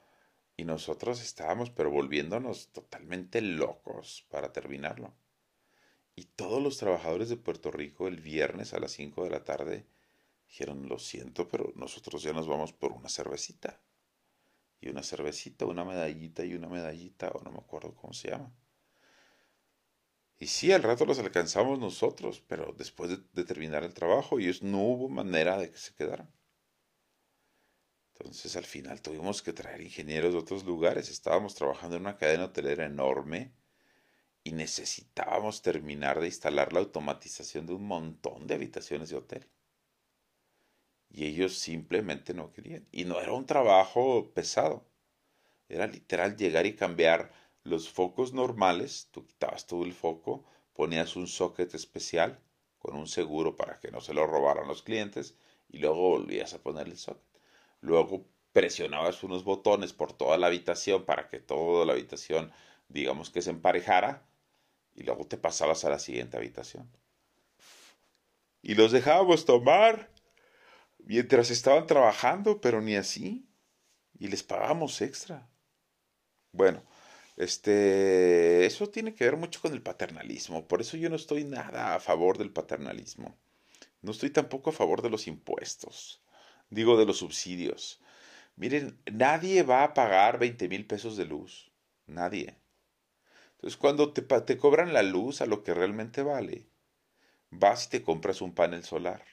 y 0.56 0.64
nosotros 0.64 1.20
estábamos 1.20 1.68
pero 1.68 1.90
volviéndonos 1.90 2.72
totalmente 2.72 3.42
locos 3.42 4.24
para 4.30 4.50
terminarlo. 4.50 5.12
Y 6.16 6.24
todos 6.24 6.62
los 6.62 6.78
trabajadores 6.78 7.28
de 7.28 7.36
Puerto 7.36 7.70
Rico 7.70 8.08
el 8.08 8.18
viernes 8.18 8.72
a 8.72 8.80
las 8.80 8.92
5 8.92 9.24
de 9.24 9.30
la 9.30 9.44
tarde 9.44 9.86
dijeron, 10.46 10.88
lo 10.88 10.98
siento, 10.98 11.48
pero 11.48 11.74
nosotros 11.76 12.22
ya 12.22 12.32
nos 12.32 12.48
vamos 12.48 12.72
por 12.72 12.92
una 12.92 13.10
cervecita. 13.10 13.78
Y 14.80 14.88
una 14.88 15.02
cervecita, 15.02 15.66
una 15.66 15.84
medallita 15.84 16.44
y 16.44 16.54
una 16.54 16.68
medallita, 16.68 17.30
o 17.30 17.42
no 17.42 17.50
me 17.50 17.58
acuerdo 17.58 17.94
cómo 17.94 18.12
se 18.12 18.30
llama. 18.30 18.52
Y 20.40 20.46
sí, 20.46 20.72
al 20.72 20.84
rato 20.84 21.04
los 21.04 21.18
alcanzamos 21.18 21.78
nosotros, 21.80 22.42
pero 22.46 22.72
después 22.76 23.10
de, 23.32 23.44
terminar 23.44 23.82
el 23.82 23.92
trabajo, 23.92 24.38
ellos 24.38 24.62
no 24.62 24.78
hubo 24.78 25.08
manera 25.08 25.58
de 25.58 25.70
que 25.70 25.78
se 25.78 25.94
quedaran. 25.94 26.32
Entonces 28.14 28.56
al 28.56 28.64
final 28.64 29.00
tuvimos 29.00 29.42
que 29.42 29.52
traer 29.52 29.80
ingenieros 29.80 30.32
de 30.32 30.38
otros 30.38 30.64
lugares. 30.64 31.08
Estábamos 31.08 31.54
trabajando 31.54 31.96
en 31.96 32.02
una 32.02 32.16
cadena 32.16 32.46
hotelera 32.46 32.84
enorme 32.84 33.52
y 34.44 34.52
necesitábamos 34.52 35.62
terminar 35.62 36.20
de 36.20 36.26
instalar 36.26 36.72
la 36.72 36.80
automatización 36.80 37.66
de 37.66 37.74
un 37.74 37.84
montón 37.84 38.46
de 38.46 38.54
habitaciones 38.54 39.10
de 39.10 39.16
hotel. 39.16 39.48
Y 41.10 41.26
ellos 41.26 41.58
simplemente 41.58 42.34
no 42.34 42.52
querían. 42.52 42.86
Y 42.92 43.04
no 43.04 43.20
era 43.20 43.32
un 43.32 43.46
trabajo 43.46 44.30
pesado. 44.34 44.84
Era 45.68 45.86
literal 45.86 46.36
llegar 46.36 46.66
y 46.66 46.76
cambiar 46.76 47.32
los 47.64 47.88
focos 47.88 48.32
normales. 48.32 49.08
Tú 49.10 49.26
quitabas 49.26 49.66
todo 49.66 49.84
el 49.84 49.92
foco, 49.92 50.44
ponías 50.74 51.16
un 51.16 51.26
socket 51.26 51.74
especial 51.74 52.40
con 52.78 52.96
un 52.96 53.06
seguro 53.06 53.56
para 53.56 53.80
que 53.80 53.90
no 53.90 54.00
se 54.00 54.14
lo 54.14 54.26
robaran 54.26 54.68
los 54.68 54.82
clientes 54.82 55.36
y 55.68 55.78
luego 55.78 56.10
volvías 56.10 56.54
a 56.54 56.62
poner 56.62 56.86
el 56.86 56.96
socket. 56.96 57.22
Luego 57.80 58.24
presionabas 58.52 59.22
unos 59.22 59.44
botones 59.44 59.92
por 59.92 60.12
toda 60.12 60.38
la 60.38 60.46
habitación 60.46 61.04
para 61.04 61.28
que 61.28 61.38
toda 61.38 61.84
la 61.84 61.92
habitación, 61.92 62.52
digamos 62.88 63.30
que 63.30 63.42
se 63.42 63.50
emparejara, 63.50 64.26
y 64.94 65.04
luego 65.04 65.26
te 65.26 65.36
pasabas 65.36 65.84
a 65.84 65.90
la 65.90 65.98
siguiente 65.98 66.36
habitación. 66.36 66.90
Y 68.62 68.74
los 68.74 68.90
dejábamos 68.90 69.44
tomar 69.44 70.10
mientras 70.98 71.50
estaban 71.50 71.86
trabajando, 71.86 72.60
pero 72.60 72.80
ni 72.80 72.96
así. 72.96 73.48
Y 74.18 74.28
les 74.28 74.42
pagábamos 74.42 75.00
extra. 75.00 75.48
Bueno, 76.52 76.82
este, 77.36 78.66
eso 78.66 78.88
tiene 78.88 79.14
que 79.14 79.24
ver 79.24 79.36
mucho 79.36 79.60
con 79.60 79.72
el 79.72 79.82
paternalismo. 79.82 80.66
Por 80.66 80.80
eso 80.80 80.96
yo 80.96 81.08
no 81.10 81.16
estoy 81.16 81.44
nada 81.44 81.94
a 81.94 82.00
favor 82.00 82.38
del 82.38 82.52
paternalismo. 82.52 83.38
No 84.02 84.12
estoy 84.12 84.30
tampoco 84.30 84.70
a 84.70 84.72
favor 84.72 85.02
de 85.02 85.10
los 85.10 85.26
impuestos 85.26 86.22
digo 86.70 86.96
de 86.96 87.06
los 87.06 87.18
subsidios. 87.18 88.00
Miren, 88.56 89.00
nadie 89.12 89.62
va 89.62 89.84
a 89.84 89.94
pagar 89.94 90.38
20 90.38 90.68
mil 90.68 90.86
pesos 90.86 91.16
de 91.16 91.24
luz. 91.24 91.72
Nadie. 92.06 92.58
Entonces, 93.52 93.76
cuando 93.76 94.12
te, 94.12 94.22
te 94.22 94.56
cobran 94.56 94.92
la 94.92 95.02
luz 95.02 95.40
a 95.40 95.46
lo 95.46 95.62
que 95.62 95.74
realmente 95.74 96.22
vale, 96.22 96.68
vas 97.50 97.86
y 97.86 97.90
te 97.90 98.02
compras 98.02 98.40
un 98.40 98.54
panel 98.54 98.84
solar. 98.84 99.24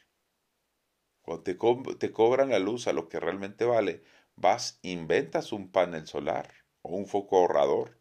Cuando 1.26 1.44
te, 1.44 2.12
cobran 2.12 2.52
la 2.52 2.60
luz 2.60 2.86
a 2.86 2.94
lo 2.94 3.10
que 3.10 3.20
realmente 3.20 3.66
vale, 3.66 4.04
vas, 4.36 4.78
inventas 4.84 5.52
un 5.54 5.72
panel 5.72 6.06
solar 6.06 6.54
o 6.84 6.96
un 6.96 7.08
foco 7.08 7.38
ahorrador. 7.38 7.98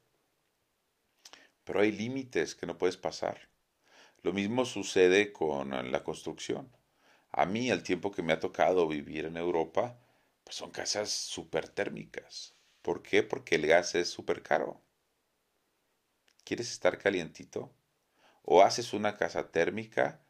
Pero 1.65 1.81
hay 1.81 1.91
límites 1.91 2.55
que 2.55 2.67
no 2.67 2.77
puedes 2.77 2.99
pasar. 2.99 3.49
Lo 4.23 4.35
mismo 4.35 4.67
sucede 4.67 5.33
con 5.33 5.91
la 5.91 6.05
construcción. 6.05 6.71
A 7.31 7.47
mí, 7.47 7.71
el 7.71 7.83
tiempo 7.83 8.11
que 8.11 8.23
me 8.23 8.35
ha 8.35 8.41
tocado 8.41 8.87
vivir 8.87 9.25
en 9.25 9.39
Europa, 9.39 9.99
pues 10.45 10.57
son 10.57 10.71
casas 10.71 11.09
súper 11.09 11.71
térmicas. 11.71 12.55
¿Por 12.83 13.03
qué? 13.03 13.23
Porque 13.23 13.55
el 13.55 13.67
gas 13.67 13.95
es 13.95 14.11
súper 14.11 14.43
caro. 14.43 14.83
¿Quieres 16.45 16.71
estar 16.71 16.99
calientito? 16.99 17.73
O 18.43 18.61
haces 18.61 18.93
una 18.93 19.17
casa 19.17 19.51
térmica 19.51 20.24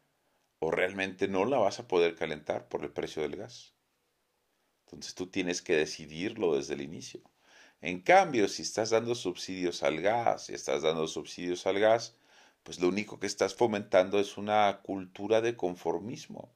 o 0.65 0.71
realmente 0.71 1.27
no 1.27 1.45
la 1.45 1.57
vas 1.57 1.79
a 1.79 1.87
poder 1.87 2.15
calentar 2.15 2.67
por 2.67 2.83
el 2.83 2.91
precio 2.91 3.21
del 3.21 3.35
gas. 3.35 3.73
Entonces 4.85 5.15
tú 5.15 5.27
tienes 5.27 5.61
que 5.61 5.75
decidirlo 5.75 6.55
desde 6.55 6.75
el 6.75 6.81
inicio. 6.81 7.21
En 7.81 8.01
cambio, 8.01 8.47
si 8.47 8.61
estás 8.61 8.89
dando 8.89 9.15
subsidios 9.15 9.83
al 9.83 10.01
gas, 10.01 10.49
y 10.49 10.53
estás 10.53 10.81
dando 10.81 11.07
subsidios 11.07 11.67
al 11.67 11.79
gas, 11.79 12.15
pues 12.63 12.79
lo 12.79 12.87
único 12.87 13.19
que 13.19 13.27
estás 13.27 13.53
fomentando 13.53 14.19
es 14.19 14.37
una 14.37 14.81
cultura 14.83 15.41
de 15.41 15.55
conformismo 15.55 16.55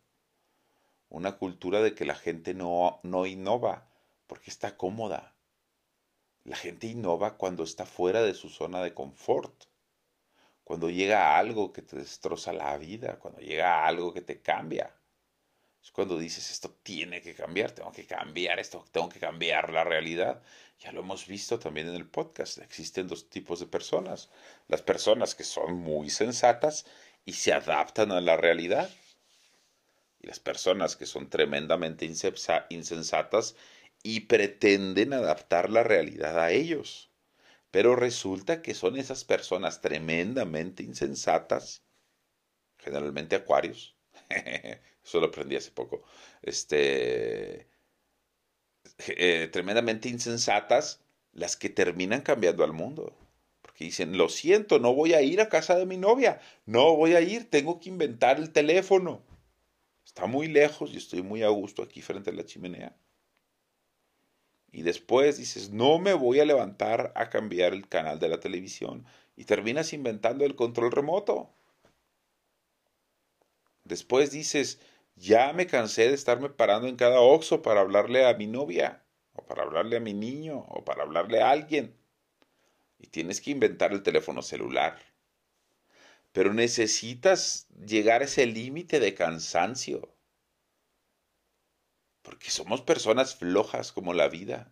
una 1.09 1.37
cultura 1.37 1.81
de 1.81 1.95
que 1.95 2.05
la 2.05 2.15
gente 2.15 2.53
no, 2.53 2.99
no 3.03 3.25
innova 3.25 3.89
porque 4.27 4.51
está 4.51 4.77
cómoda. 4.77 5.33
La 6.43 6.55
gente 6.55 6.87
innova 6.87 7.37
cuando 7.37 7.63
está 7.63 7.85
fuera 7.85 8.21
de 8.21 8.35
su 8.35 8.49
zona 8.49 8.81
de 8.83 8.93
confort, 8.93 9.65
cuando 10.69 10.91
llega 10.91 11.35
algo 11.35 11.73
que 11.73 11.81
te 11.81 11.95
destroza 11.95 12.53
la 12.53 12.77
vida, 12.77 13.17
cuando 13.17 13.41
llega 13.41 13.87
algo 13.87 14.13
que 14.13 14.21
te 14.21 14.39
cambia. 14.39 14.95
Es 15.83 15.89
cuando 15.89 16.19
dices, 16.19 16.51
esto 16.51 16.69
tiene 16.83 17.23
que 17.23 17.33
cambiar, 17.33 17.71
tengo 17.71 17.91
que 17.91 18.05
cambiar 18.05 18.59
esto, 18.59 18.85
tengo 18.91 19.09
que 19.09 19.19
cambiar 19.19 19.73
la 19.73 19.83
realidad. 19.83 20.43
Ya 20.79 20.91
lo 20.91 20.99
hemos 20.99 21.25
visto 21.25 21.57
también 21.57 21.87
en 21.87 21.95
el 21.95 22.05
podcast. 22.05 22.59
Existen 22.59 23.07
dos 23.07 23.31
tipos 23.31 23.59
de 23.59 23.65
personas. 23.65 24.29
Las 24.67 24.83
personas 24.83 25.33
que 25.33 25.43
son 25.43 25.73
muy 25.73 26.11
sensatas 26.11 26.85
y 27.25 27.33
se 27.33 27.51
adaptan 27.51 28.11
a 28.11 28.21
la 28.21 28.37
realidad 28.37 28.91
y 30.21 30.27
las 30.27 30.39
personas 30.39 30.95
que 30.95 31.07
son 31.07 31.31
tremendamente 31.31 32.05
insensatas 32.05 33.55
y 34.03 34.19
pretenden 34.19 35.13
adaptar 35.13 35.71
la 35.71 35.81
realidad 35.81 36.39
a 36.39 36.51
ellos. 36.51 37.08
Pero 37.71 37.95
resulta 37.95 38.61
que 38.61 38.73
son 38.73 38.97
esas 38.97 39.23
personas 39.23 39.81
tremendamente 39.81 40.83
insensatas, 40.83 41.83
generalmente 42.77 43.35
acuarios, 43.35 43.95
eso 45.03 45.19
lo 45.19 45.27
aprendí 45.27 45.55
hace 45.55 45.71
poco, 45.71 46.03
este, 46.41 47.67
eh, 49.07 49.49
tremendamente 49.51 50.09
insensatas 50.09 51.01
las 51.31 51.55
que 51.55 51.69
terminan 51.69 52.21
cambiando 52.21 52.63
al 52.63 52.73
mundo. 52.73 53.15
Porque 53.61 53.85
dicen, 53.85 54.17
lo 54.17 54.29
siento, 54.29 54.79
no 54.79 54.93
voy 54.93 55.13
a 55.13 55.21
ir 55.21 55.41
a 55.41 55.49
casa 55.49 55.75
de 55.75 55.85
mi 55.85 55.97
novia, 55.97 56.41
no 56.65 56.95
voy 56.95 57.13
a 57.13 57.21
ir, 57.21 57.49
tengo 57.49 57.79
que 57.79 57.89
inventar 57.89 58.39
el 58.39 58.51
teléfono. 58.51 59.23
Está 60.05 60.25
muy 60.25 60.47
lejos 60.47 60.91
y 60.93 60.97
estoy 60.97 61.21
muy 61.21 61.43
a 61.43 61.49
gusto 61.49 61.83
aquí 61.83 62.01
frente 62.01 62.31
a 62.31 62.33
la 62.33 62.45
chimenea. 62.45 62.95
Y 64.71 64.83
después 64.83 65.37
dices, 65.37 65.71
no 65.71 65.99
me 65.99 66.13
voy 66.13 66.39
a 66.39 66.45
levantar 66.45 67.11
a 67.15 67.29
cambiar 67.29 67.73
el 67.73 67.87
canal 67.87 68.19
de 68.19 68.29
la 68.29 68.39
televisión. 68.39 69.05
Y 69.35 69.45
terminas 69.45 69.93
inventando 69.93 70.45
el 70.45 70.55
control 70.55 70.91
remoto. 70.91 71.49
Después 73.83 74.31
dices, 74.31 74.79
ya 75.15 75.53
me 75.53 75.65
cansé 75.65 76.09
de 76.09 76.13
estarme 76.13 76.49
parando 76.49 76.87
en 76.87 76.95
cada 76.95 77.21
oxo 77.21 77.61
para 77.61 77.81
hablarle 77.81 78.25
a 78.27 78.33
mi 78.35 78.47
novia, 78.47 79.03
o 79.33 79.43
para 79.43 79.63
hablarle 79.63 79.97
a 79.97 80.01
mi 80.01 80.13
niño, 80.13 80.65
o 80.69 80.85
para 80.85 81.03
hablarle 81.03 81.41
a 81.41 81.49
alguien. 81.49 81.95
Y 82.99 83.07
tienes 83.07 83.41
que 83.41 83.51
inventar 83.51 83.91
el 83.91 84.03
teléfono 84.03 84.41
celular 84.41 84.99
pero 86.31 86.53
necesitas 86.53 87.67
llegar 87.85 88.21
a 88.21 88.25
ese 88.25 88.45
límite 88.45 88.99
de 88.99 89.13
cansancio. 89.13 90.13
Porque 92.29 92.51
somos 92.51 92.81
personas 92.81 93.33
flojas 93.33 93.91
como 93.91 94.13
la 94.13 94.27
vida. 94.27 94.71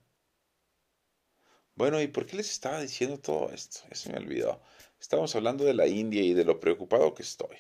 Bueno, 1.74 2.00
¿y 2.00 2.08
por 2.08 2.28
qué 2.28 2.36
les 2.38 2.52
estaba 2.52 2.80
diciendo 2.80 3.18
todo 3.18 3.52
esto? 3.52 3.80
Eso 3.90 4.12
me 4.12 4.20
olvidó. 4.20 4.62
Estamos 5.02 5.36
hablando 5.36 5.66
de 5.66 5.74
la 5.74 5.88
India 5.88 6.22
y 6.22 6.36
de 6.36 6.46
lo 6.46 6.60
preocupado 6.60 7.16
que 7.16 7.24
estoy. 7.24 7.58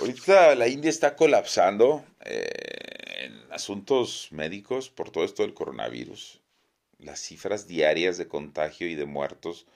Ahorita 0.00 0.56
la 0.56 0.66
India 0.66 0.90
está 0.90 1.14
colapsando 1.14 2.04
eh, 2.24 2.48
en 3.18 3.52
asuntos 3.52 4.26
médicos 4.32 4.90
por 4.90 5.12
todo 5.12 5.22
esto 5.22 5.44
del 5.44 5.54
coronavirus. 5.54 6.40
Las 6.98 7.20
cifras 7.20 7.68
diarias 7.68 8.18
de 8.18 8.26
contagio 8.26 8.88
y 8.88 8.96
de 8.96 9.06
muertos 9.06 9.68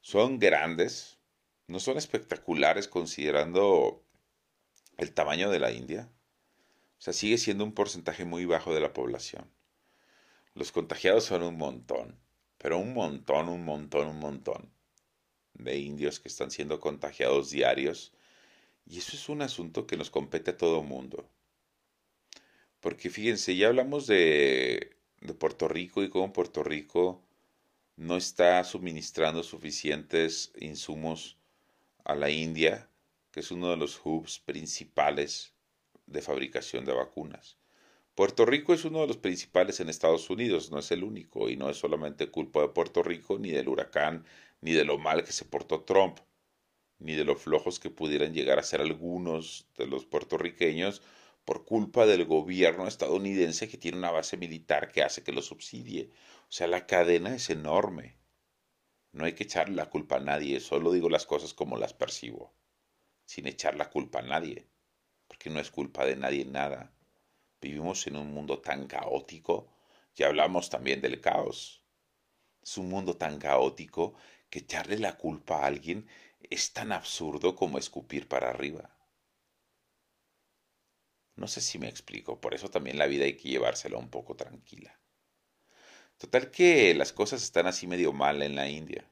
son 0.00 0.38
grandes, 0.38 1.18
no 1.66 1.78
son 1.78 1.98
espectaculares 1.98 2.88
considerando 2.88 4.02
el 4.96 5.12
tamaño 5.12 5.50
de 5.50 5.60
la 5.60 5.72
India. 5.72 6.08
O 6.98 7.00
sea, 7.00 7.12
sigue 7.12 7.38
siendo 7.38 7.64
un 7.64 7.72
porcentaje 7.72 8.24
muy 8.24 8.44
bajo 8.44 8.74
de 8.74 8.80
la 8.80 8.92
población. 8.92 9.48
Los 10.54 10.72
contagiados 10.72 11.24
son 11.24 11.42
un 11.44 11.56
montón, 11.56 12.18
pero 12.58 12.78
un 12.78 12.92
montón, 12.92 13.48
un 13.48 13.64
montón, 13.64 14.08
un 14.08 14.18
montón 14.18 14.70
de 15.54 15.78
indios 15.78 16.18
que 16.18 16.28
están 16.28 16.50
siendo 16.50 16.80
contagiados 16.80 17.50
diarios. 17.50 18.12
Y 18.84 18.98
eso 18.98 19.16
es 19.16 19.28
un 19.28 19.42
asunto 19.42 19.86
que 19.86 19.96
nos 19.96 20.10
compete 20.10 20.50
a 20.52 20.56
todo 20.56 20.82
mundo. 20.82 21.28
Porque 22.80 23.10
fíjense, 23.10 23.56
ya 23.56 23.68
hablamos 23.68 24.06
de, 24.06 24.96
de 25.20 25.34
Puerto 25.34 25.68
Rico 25.68 26.02
y 26.02 26.10
cómo 26.10 26.32
Puerto 26.32 26.64
Rico 26.64 27.22
no 27.96 28.16
está 28.16 28.62
suministrando 28.64 29.42
suficientes 29.42 30.52
insumos 30.58 31.36
a 32.04 32.14
la 32.14 32.30
India, 32.30 32.88
que 33.30 33.40
es 33.40 33.50
uno 33.50 33.70
de 33.70 33.76
los 33.76 34.00
hubs 34.04 34.38
principales 34.40 35.52
de 36.10 36.22
fabricación 36.22 36.84
de 36.84 36.92
vacunas. 36.92 37.58
Puerto 38.14 38.44
Rico 38.44 38.74
es 38.74 38.84
uno 38.84 39.00
de 39.00 39.06
los 39.06 39.18
principales 39.18 39.78
en 39.78 39.88
Estados 39.88 40.28
Unidos, 40.28 40.72
no 40.72 40.80
es 40.80 40.90
el 40.90 41.04
único, 41.04 41.48
y 41.48 41.56
no 41.56 41.70
es 41.70 41.76
solamente 41.76 42.30
culpa 42.30 42.60
de 42.62 42.68
Puerto 42.68 43.02
Rico, 43.02 43.38
ni 43.38 43.50
del 43.50 43.68
huracán, 43.68 44.24
ni 44.60 44.72
de 44.72 44.84
lo 44.84 44.98
mal 44.98 45.22
que 45.22 45.32
se 45.32 45.44
portó 45.44 45.82
Trump, 45.84 46.18
ni 46.98 47.14
de 47.14 47.24
lo 47.24 47.36
flojos 47.36 47.78
que 47.78 47.90
pudieran 47.90 48.34
llegar 48.34 48.58
a 48.58 48.64
ser 48.64 48.80
algunos 48.80 49.68
de 49.76 49.86
los 49.86 50.04
puertorriqueños 50.04 51.02
por 51.44 51.64
culpa 51.64 52.06
del 52.06 52.24
gobierno 52.24 52.88
estadounidense 52.88 53.68
que 53.68 53.78
tiene 53.78 53.98
una 53.98 54.10
base 54.10 54.36
militar 54.36 54.90
que 54.90 55.02
hace 55.02 55.22
que 55.22 55.32
lo 55.32 55.40
subsidie. 55.40 56.10
O 56.42 56.52
sea, 56.52 56.66
la 56.66 56.86
cadena 56.86 57.34
es 57.34 57.50
enorme. 57.50 58.18
No 59.12 59.24
hay 59.24 59.34
que 59.34 59.44
echarle 59.44 59.76
la 59.76 59.88
culpa 59.88 60.16
a 60.16 60.20
nadie, 60.20 60.60
solo 60.60 60.92
digo 60.92 61.08
las 61.08 61.24
cosas 61.24 61.54
como 61.54 61.78
las 61.78 61.94
percibo, 61.94 62.52
sin 63.24 63.46
echar 63.46 63.76
la 63.76 63.90
culpa 63.90 64.18
a 64.18 64.22
nadie, 64.22 64.66
porque 65.38 65.50
no 65.50 65.60
es 65.60 65.70
culpa 65.70 66.04
de 66.04 66.16
nadie 66.16 66.44
nada. 66.44 66.90
Vivimos 67.60 68.08
en 68.08 68.16
un 68.16 68.34
mundo 68.34 68.58
tan 68.58 68.88
caótico, 68.88 69.68
ya 70.16 70.26
hablamos 70.26 70.68
también 70.68 71.00
del 71.00 71.20
caos. 71.20 71.80
Es 72.60 72.76
un 72.76 72.88
mundo 72.88 73.16
tan 73.16 73.38
caótico 73.38 74.14
que 74.50 74.58
echarle 74.58 74.98
la 74.98 75.16
culpa 75.16 75.60
a 75.60 75.66
alguien 75.66 76.08
es 76.50 76.72
tan 76.72 76.90
absurdo 76.90 77.54
como 77.54 77.78
escupir 77.78 78.26
para 78.26 78.50
arriba. 78.50 78.90
No 81.36 81.46
sé 81.46 81.60
si 81.60 81.78
me 81.78 81.88
explico, 81.88 82.40
por 82.40 82.52
eso 82.52 82.68
también 82.68 82.98
la 82.98 83.06
vida 83.06 83.24
hay 83.24 83.36
que 83.36 83.48
llevársela 83.48 83.96
un 83.96 84.10
poco 84.10 84.34
tranquila. 84.34 84.98
Total 86.16 86.50
que 86.50 86.94
las 86.94 87.12
cosas 87.12 87.44
están 87.44 87.68
así 87.68 87.86
medio 87.86 88.12
mal 88.12 88.42
en 88.42 88.56
la 88.56 88.68
India. 88.68 89.08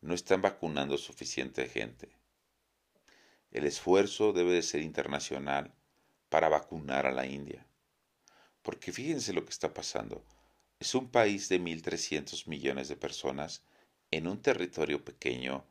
No 0.00 0.14
están 0.14 0.42
vacunando 0.42 0.96
suficiente 0.96 1.68
gente. 1.68 2.21
El 3.52 3.66
esfuerzo 3.66 4.32
debe 4.32 4.52
de 4.52 4.62
ser 4.62 4.80
internacional 4.80 5.74
para 6.30 6.48
vacunar 6.48 7.06
a 7.06 7.12
la 7.12 7.26
India. 7.26 7.66
Porque 8.62 8.92
fíjense 8.92 9.34
lo 9.34 9.44
que 9.44 9.50
está 9.50 9.74
pasando. 9.74 10.24
Es 10.80 10.94
un 10.94 11.10
país 11.10 11.48
de 11.48 11.60
1.300 11.60 12.46
millones 12.46 12.88
de 12.88 12.96
personas 12.96 13.62
en 14.10 14.26
un 14.26 14.40
territorio 14.40 15.04
pequeño 15.04 15.64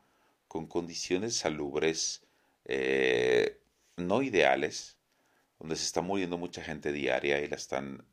con 0.47 0.67
condiciones 0.67 1.35
salubres 1.35 2.21
eh, 2.65 3.59
no 3.97 4.21
ideales, 4.21 4.97
donde 5.59 5.75
se 5.75 5.85
está 5.85 6.01
muriendo 6.01 6.37
mucha 6.37 6.63
gente 6.63 6.91
diaria 6.91 7.39
y 7.39 7.47
la 7.47 7.55
están 7.55 8.05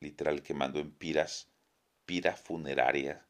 literal 0.00 0.42
quemando 0.42 0.78
en 0.78 0.92
piras, 0.92 1.48
pira 2.06 2.36
funeraria 2.36 3.26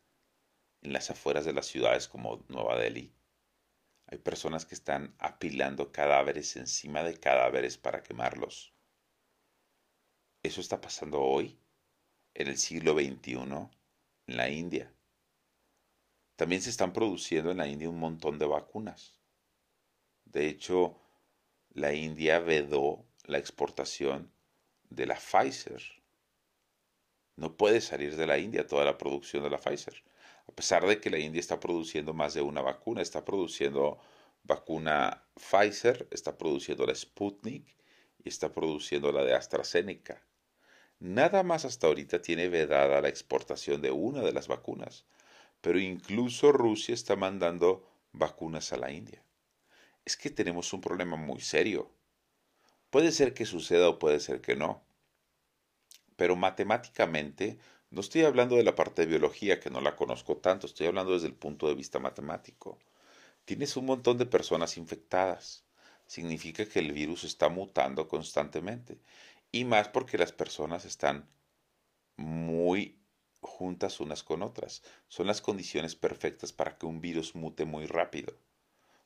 en 0.83 0.93
las 0.93 1.11
afueras 1.11 1.45
de 1.45 1.53
las 1.53 1.67
ciudades 1.67 2.09
como 2.09 2.45
Nueva 2.49 2.79
Delhi. 2.79 3.13
Hay 4.09 4.19
personas 4.19 4.65
que 4.65 4.75
están 4.75 5.15
apilando 5.19 5.93
cadáveres 5.93 6.57
encima 6.57 7.03
de 7.03 7.19
cadáveres 7.19 7.79
para 7.79 8.03
quemarlos. 8.03 8.75
Eso 10.43 10.61
está 10.61 10.81
pasando 10.81 11.21
hoy, 11.21 11.59
en 12.35 12.49
el 12.49 12.59
siglo 12.59 12.95
XXI, 12.95 13.35
en 13.35 14.37
la 14.37 14.49
India. 14.49 14.93
También 16.37 16.63
se 16.63 16.71
están 16.71 16.93
produciendo 16.93 17.51
en 17.51 17.59
la 17.59 17.69
India 17.69 17.91
un 17.91 17.99
montón 17.99 18.39
de 18.39 18.47
vacunas. 18.47 19.21
De 20.25 20.49
hecho, 20.49 21.01
la 21.71 21.93
India 21.93 22.39
vedó 22.39 23.05
la 23.25 23.39
exportación 23.39 24.33
de 24.89 25.07
la 25.07 25.17
Pfizer 25.17 25.83
no 27.39 27.57
puede 27.57 27.81
salir 27.81 28.17
de 28.17 28.27
la 28.27 28.37
India 28.37 28.67
toda 28.67 28.85
la 28.85 28.99
producción 28.99 29.45
de 29.45 29.51
la 29.51 29.59
Pfizer. 29.59 30.03
A 30.49 30.53
pesar 30.53 30.87
de 30.87 31.01
que 31.01 31.11
la 31.11 31.19
India 31.19 31.41
está 31.41 31.61
produciendo 31.61 32.15
más 32.15 32.35
de 32.35 32.43
una 32.43 32.63
vacuna, 32.63 33.03
está 33.03 33.25
produciendo 33.25 33.99
vacuna 34.43 35.25
Pfizer, 35.35 36.09
está 36.11 36.37
produciendo 36.37 36.87
la 36.87 36.95
Sputnik 36.95 37.77
y 38.25 38.29
está 38.29 38.53
produciendo 38.53 39.13
la 39.13 39.25
de 39.25 39.35
AstraZeneca. 39.35 40.23
Nada 41.01 41.43
más 41.43 41.65
hasta 41.65 41.87
ahorita 41.87 42.23
tiene 42.23 42.49
vedada 42.49 43.01
la 43.01 43.09
exportación 43.09 43.83
de 43.83 43.91
una 43.91 44.23
de 44.23 44.33
las 44.33 44.49
vacunas, 44.49 45.05
pero 45.61 45.79
incluso 45.79 46.51
Rusia 46.51 46.95
está 46.95 47.15
mandando 47.15 47.87
vacunas 48.13 48.73
a 48.73 48.79
la 48.79 48.91
India. 48.91 49.23
Es 50.05 50.17
que 50.17 50.31
tenemos 50.31 50.73
un 50.73 50.81
problema 50.81 51.17
muy 51.17 51.41
serio. 51.41 51.93
Puede 52.91 53.13
ser 53.13 53.35
que 53.35 53.45
suceda 53.45 53.89
o 53.89 53.99
puede 53.99 54.19
ser 54.19 54.41
que 54.41 54.57
no 54.57 54.89
pero 56.19 56.35
matemáticamente 56.35 57.61
no 57.91 58.01
estoy 58.01 58.23
hablando 58.25 58.57
de 58.57 58.65
la 58.65 58.75
parte 58.75 59.03
de 59.03 59.09
biología, 59.09 59.61
que 59.61 59.71
no 59.71 59.81
la 59.81 59.97
conozco 59.97 60.37
tanto, 60.37 60.67
estoy 60.67 60.87
hablando 60.87 61.15
desde 61.15 61.29
el 61.29 61.35
punto 61.35 61.69
de 61.69 61.75
vista 61.75 61.99
matemático. 61.99 62.79
Tienes 63.45 63.77
un 63.77 63.87
montón 63.87 64.19
de 64.19 64.27
personas 64.27 64.77
infectadas. 64.77 65.65
Significa 66.07 66.67
que 66.67 66.81
el 66.81 66.93
virus 66.93 67.25
está 67.25 67.49
mutando 67.49 68.09
constantemente. 68.09 68.99
Y 69.53 69.65
más 69.65 69.89
porque 69.89 70.19
las 70.19 70.33
personas 70.33 70.85
están 70.85 71.29
muy 72.17 72.99
juntas 73.41 74.01
unas 74.01 74.23
con 74.23 74.43
otras. 74.43 74.83
Son 75.09 75.27
las 75.27 75.41
condiciones 75.41 75.95
perfectas 75.97 76.53
para 76.53 76.77
que 76.77 76.87
un 76.87 77.01
virus 77.01 77.35
mute 77.35 77.65
muy 77.65 77.87
rápido. 77.87 78.35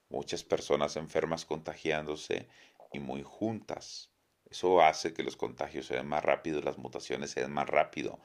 Muchas 0.08 0.42
personas 0.42 0.96
enfermas 0.96 1.44
contagiándose 1.44 2.48
y 2.92 2.98
muy 2.98 3.22
juntas. 3.22 4.10
Eso 4.50 4.82
hace 4.82 5.14
que 5.14 5.22
los 5.22 5.36
contagios 5.36 5.86
sean 5.86 6.08
más 6.08 6.24
rápidos, 6.24 6.64
las 6.64 6.78
mutaciones 6.78 7.30
sean 7.30 7.52
más 7.52 7.68
rápido. 7.68 8.18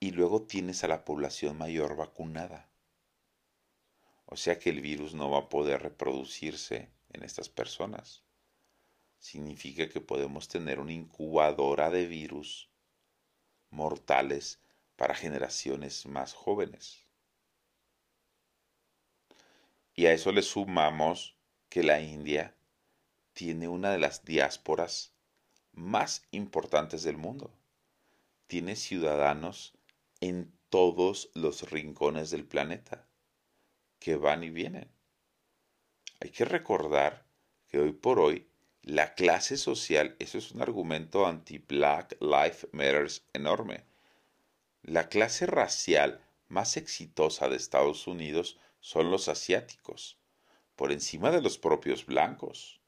Y 0.00 0.10
luego 0.10 0.42
tienes 0.42 0.84
a 0.84 0.88
la 0.88 1.04
población 1.04 1.58
mayor 1.58 1.96
vacunada. 1.96 2.68
O 4.26 4.36
sea 4.36 4.58
que 4.58 4.70
el 4.70 4.80
virus 4.80 5.14
no 5.14 5.30
va 5.30 5.38
a 5.38 5.48
poder 5.48 5.82
reproducirse 5.82 6.90
en 7.10 7.22
estas 7.22 7.48
personas. 7.48 8.22
Significa 9.18 9.88
que 9.88 10.00
podemos 10.00 10.48
tener 10.48 10.80
una 10.80 10.92
incubadora 10.92 11.90
de 11.90 12.06
virus 12.06 12.68
mortales 13.70 14.60
para 14.96 15.14
generaciones 15.14 16.06
más 16.06 16.34
jóvenes. 16.34 17.04
Y 19.94 20.06
a 20.06 20.12
eso 20.12 20.32
le 20.32 20.42
sumamos 20.42 21.36
que 21.68 21.82
la 21.82 22.00
India 22.00 22.54
tiene 23.32 23.68
una 23.68 23.90
de 23.90 23.98
las 23.98 24.24
diásporas 24.24 25.12
más 25.72 26.22
importantes 26.30 27.02
del 27.02 27.16
mundo. 27.16 27.52
Tiene 28.46 28.76
ciudadanos 28.76 29.73
en 30.24 30.58
todos 30.70 31.30
los 31.34 31.70
rincones 31.70 32.30
del 32.30 32.46
planeta 32.46 33.06
que 33.98 34.16
van 34.16 34.42
y 34.42 34.48
vienen. 34.48 34.90
Hay 36.18 36.30
que 36.30 36.46
recordar 36.46 37.26
que 37.68 37.78
hoy 37.78 37.92
por 37.92 38.18
hoy 38.18 38.48
la 38.80 39.14
clase 39.14 39.58
social, 39.58 40.16
eso 40.18 40.38
es 40.38 40.50
un 40.52 40.62
argumento 40.62 41.26
anti-Black 41.26 42.16
Life 42.20 42.68
Matters 42.72 43.26
enorme. 43.34 43.84
La 44.82 45.10
clase 45.10 45.44
racial 45.44 46.24
más 46.48 46.78
exitosa 46.78 47.50
de 47.50 47.56
Estados 47.56 48.06
Unidos 48.06 48.58
son 48.80 49.10
los 49.10 49.28
asiáticos, 49.28 50.18
por 50.74 50.90
encima 50.90 51.32
de 51.32 51.42
los 51.42 51.58
propios 51.58 52.06
blancos 52.06 52.80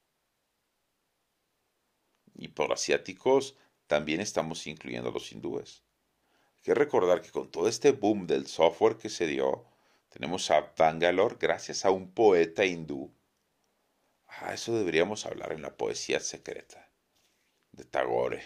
y 2.35 2.49
por 2.49 2.73
asiáticos 2.73 3.57
también 3.87 4.23
estamos 4.23 4.67
incluyendo 4.67 5.11
a 5.11 5.13
los 5.13 5.31
hindúes. 5.33 5.86
Que 6.67 6.75
recordar 6.75 7.23
que 7.23 7.31
con 7.31 7.49
todo 7.49 7.69
este 7.69 7.93
boom 7.93 8.27
del 8.27 8.49
software 8.49 8.97
que 8.97 9.09
se 9.09 9.29
dio, 9.29 9.65
tenemos 10.09 10.51
a 10.51 10.73
Bangalore 10.77 11.37
gracias 11.39 11.85
a 11.85 11.93
un 11.93 12.11
poeta 12.11 12.65
hindú. 12.65 13.09
Ah, 14.27 14.53
eso 14.53 14.77
deberíamos 14.77 15.27
hablar 15.27 15.53
en 15.53 15.63
la 15.63 15.77
poesía 15.77 16.19
secreta 16.19 16.91
de 17.71 17.85
Tagore. 17.85 18.43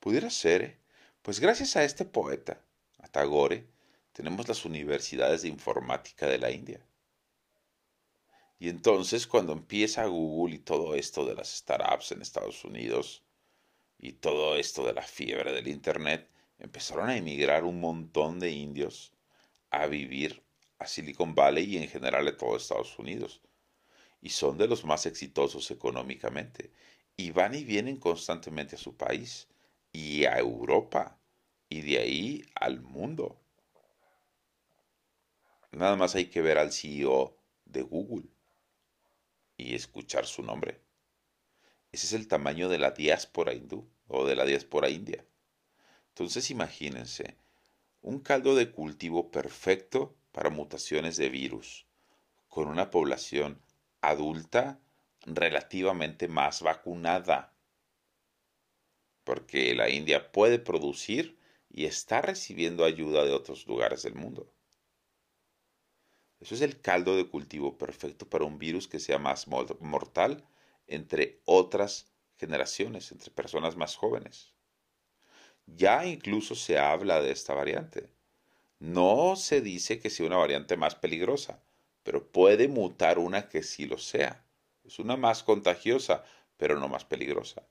Pudiera 0.00 0.30
ser, 0.30 0.62
¿eh? 0.62 0.78
pues 1.20 1.40
gracias 1.40 1.76
a 1.76 1.84
este 1.84 2.06
poeta, 2.06 2.62
a 2.96 3.08
Tagore, 3.08 3.66
tenemos 4.14 4.48
las 4.48 4.64
universidades 4.64 5.42
de 5.42 5.48
informática 5.48 6.26
de 6.26 6.38
la 6.38 6.52
India. 6.52 6.80
Y 8.58 8.70
entonces 8.70 9.26
cuando 9.26 9.52
empieza 9.52 10.06
Google 10.06 10.54
y 10.54 10.60
todo 10.60 10.94
esto 10.94 11.26
de 11.26 11.34
las 11.34 11.54
startups 11.54 12.12
en 12.12 12.22
Estados 12.22 12.64
Unidos 12.64 13.22
y 13.98 14.14
todo 14.14 14.56
esto 14.56 14.86
de 14.86 14.94
la 14.94 15.02
fiebre 15.02 15.52
del 15.52 15.68
Internet, 15.68 16.30
empezaron 16.58 17.08
a 17.08 17.16
emigrar 17.16 17.64
un 17.64 17.80
montón 17.80 18.38
de 18.38 18.50
indios 18.50 19.12
a 19.70 19.86
vivir 19.86 20.42
a 20.78 20.86
Silicon 20.86 21.34
Valley 21.34 21.64
y 21.64 21.78
en 21.78 21.88
general 21.88 22.26
a 22.28 22.36
todo 22.36 22.56
Estados 22.56 22.98
Unidos. 22.98 23.40
Y 24.20 24.30
son 24.30 24.56
de 24.58 24.68
los 24.68 24.84
más 24.84 25.06
exitosos 25.06 25.70
económicamente. 25.70 26.70
Y 27.16 27.30
van 27.30 27.54
y 27.54 27.64
vienen 27.64 27.96
constantemente 27.98 28.76
a 28.76 28.78
su 28.78 28.96
país 28.96 29.48
y 29.92 30.24
a 30.24 30.38
Europa 30.38 31.18
y 31.68 31.82
de 31.82 31.98
ahí 31.98 32.44
al 32.54 32.80
mundo. 32.80 33.40
Nada 35.72 35.96
más 35.96 36.14
hay 36.14 36.26
que 36.26 36.40
ver 36.40 36.58
al 36.58 36.72
CEO 36.72 37.36
de 37.64 37.82
Google 37.82 38.28
y 39.56 39.74
escuchar 39.74 40.26
su 40.26 40.42
nombre. 40.42 40.80
Ese 41.92 42.06
es 42.06 42.12
el 42.12 42.28
tamaño 42.28 42.68
de 42.68 42.78
la 42.78 42.90
diáspora 42.90 43.54
hindú 43.54 43.88
o 44.08 44.26
de 44.26 44.36
la 44.36 44.44
diáspora 44.44 44.88
india. 44.88 45.24
Entonces 46.14 46.52
imagínense, 46.52 47.36
un 48.00 48.20
caldo 48.20 48.54
de 48.54 48.70
cultivo 48.70 49.32
perfecto 49.32 50.14
para 50.30 50.48
mutaciones 50.48 51.16
de 51.16 51.28
virus, 51.28 51.88
con 52.46 52.68
una 52.68 52.92
población 52.92 53.60
adulta 54.00 54.78
relativamente 55.26 56.28
más 56.28 56.62
vacunada, 56.62 57.52
porque 59.24 59.74
la 59.74 59.90
India 59.90 60.30
puede 60.30 60.60
producir 60.60 61.36
y 61.68 61.86
está 61.86 62.22
recibiendo 62.22 62.84
ayuda 62.84 63.24
de 63.24 63.32
otros 63.32 63.66
lugares 63.66 64.04
del 64.04 64.14
mundo. 64.14 64.54
Eso 66.38 66.54
es 66.54 66.60
el 66.60 66.80
caldo 66.80 67.16
de 67.16 67.28
cultivo 67.28 67.76
perfecto 67.76 68.30
para 68.30 68.44
un 68.44 68.60
virus 68.60 68.86
que 68.86 69.00
sea 69.00 69.18
más 69.18 69.48
mortal 69.48 70.46
entre 70.86 71.40
otras 71.44 72.06
generaciones, 72.36 73.10
entre 73.10 73.32
personas 73.32 73.74
más 73.74 73.96
jóvenes. 73.96 74.54
Ya 75.66 76.04
incluso 76.06 76.54
se 76.54 76.78
habla 76.78 77.20
de 77.20 77.32
esta 77.32 77.54
variante. 77.54 78.10
No 78.78 79.36
se 79.36 79.60
dice 79.60 79.98
que 79.98 80.10
sea 80.10 80.26
una 80.26 80.36
variante 80.36 80.76
más 80.76 80.94
peligrosa, 80.94 81.62
pero 82.02 82.26
puede 82.30 82.68
mutar 82.68 83.18
una 83.18 83.48
que 83.48 83.62
sí 83.62 83.86
lo 83.86 83.98
sea. 83.98 84.44
Es 84.84 84.98
una 84.98 85.16
más 85.16 85.42
contagiosa, 85.42 86.24
pero 86.56 86.78
no 86.78 86.88
más 86.88 87.04
peligrosa. 87.04 87.66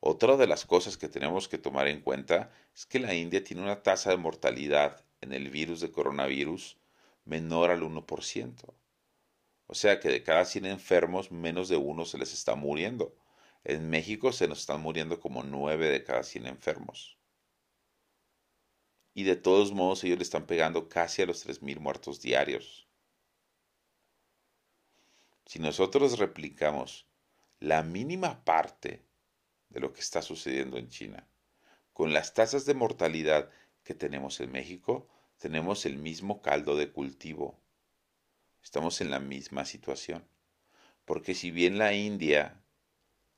Otra 0.00 0.36
de 0.36 0.46
las 0.46 0.64
cosas 0.64 0.96
que 0.96 1.08
tenemos 1.08 1.48
que 1.48 1.58
tomar 1.58 1.88
en 1.88 2.00
cuenta 2.00 2.50
es 2.74 2.86
que 2.86 2.98
la 2.98 3.14
India 3.14 3.44
tiene 3.44 3.62
una 3.62 3.82
tasa 3.82 4.10
de 4.10 4.16
mortalidad 4.16 5.04
en 5.20 5.32
el 5.32 5.50
virus 5.50 5.80
de 5.80 5.90
coronavirus 5.90 6.78
menor 7.24 7.70
al 7.70 7.82
1%. 7.82 8.74
O 9.66 9.74
sea 9.74 10.00
que 10.00 10.08
de 10.08 10.22
cada 10.22 10.44
100 10.46 10.66
enfermos, 10.66 11.30
menos 11.30 11.68
de 11.68 11.76
uno 11.76 12.06
se 12.06 12.16
les 12.16 12.32
está 12.32 12.54
muriendo. 12.54 13.14
En 13.64 13.90
México 13.90 14.32
se 14.32 14.48
nos 14.48 14.60
están 14.60 14.80
muriendo 14.80 15.20
como 15.20 15.42
9 15.42 15.90
de 15.90 16.04
cada 16.04 16.22
100 16.22 16.46
enfermos. 16.46 17.17
Y 19.14 19.24
de 19.24 19.36
todos 19.36 19.72
modos 19.72 20.04
ellos 20.04 20.18
le 20.18 20.24
están 20.24 20.46
pegando 20.46 20.88
casi 20.88 21.22
a 21.22 21.26
los 21.26 21.46
3.000 21.46 21.80
muertos 21.80 22.20
diarios. 22.20 22.88
Si 25.46 25.58
nosotros 25.58 26.18
replicamos 26.18 27.06
la 27.58 27.82
mínima 27.82 28.44
parte 28.44 29.02
de 29.70 29.80
lo 29.80 29.92
que 29.92 30.00
está 30.00 30.22
sucediendo 30.22 30.76
en 30.78 30.88
China, 30.88 31.26
con 31.92 32.12
las 32.12 32.34
tasas 32.34 32.64
de 32.64 32.74
mortalidad 32.74 33.50
que 33.82 33.94
tenemos 33.94 34.40
en 34.40 34.52
México, 34.52 35.08
tenemos 35.38 35.86
el 35.86 35.96
mismo 35.96 36.42
caldo 36.42 36.76
de 36.76 36.92
cultivo. 36.92 37.58
Estamos 38.62 39.00
en 39.00 39.10
la 39.10 39.20
misma 39.20 39.64
situación. 39.64 40.28
Porque 41.04 41.34
si 41.34 41.50
bien 41.50 41.78
la 41.78 41.94
India 41.94 42.62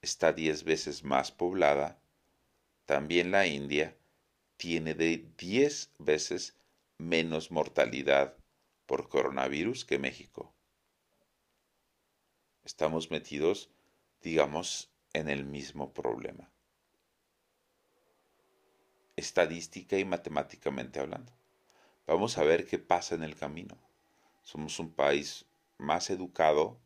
está 0.03 0.33
diez 0.33 0.65
veces 0.65 1.05
más 1.05 1.31
poblada, 1.31 2.03
también 2.85 3.31
la 3.31 3.47
India 3.47 3.97
tiene 4.61 4.93
de 4.93 5.27
diez 5.39 5.91
veces 5.99 6.55
menos 6.99 7.51
mortalidad 7.51 8.37
por 8.85 9.09
coronavirus 9.09 9.87
que 9.87 9.99
México. 9.99 10.53
Estamos 12.63 13.11
metidos, 13.11 13.71
digamos, 14.21 14.91
en 15.15 15.31
el 15.31 15.47
mismo 15.47 15.95
problema. 15.95 16.51
Estadística 19.17 19.97
y 19.97 20.05
matemáticamente 20.05 21.01
hablando. 21.01 21.33
Vamos 22.07 22.37
a 22.37 22.45
ver 22.45 22.67
qué 22.67 22.79
pasa 22.79 23.15
en 23.15 23.23
el 23.23 23.37
camino. 23.37 23.79
Somos 24.43 24.79
un 24.79 24.93
país 24.93 25.47
más 25.79 26.11
educado, 26.11 26.79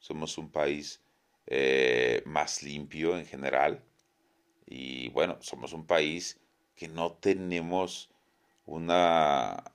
somos 0.00 0.38
un 0.38 0.50
país 0.50 1.00
eh, 1.46 2.24
más 2.26 2.64
limpio 2.64 3.16
en 3.16 3.26
general 3.26 3.84
y 4.66 5.08
bueno, 5.10 5.38
somos 5.40 5.72
un 5.72 5.86
país 5.86 6.41
que 6.74 6.88
no 6.88 7.12
tenemos 7.12 8.10
una 8.66 9.72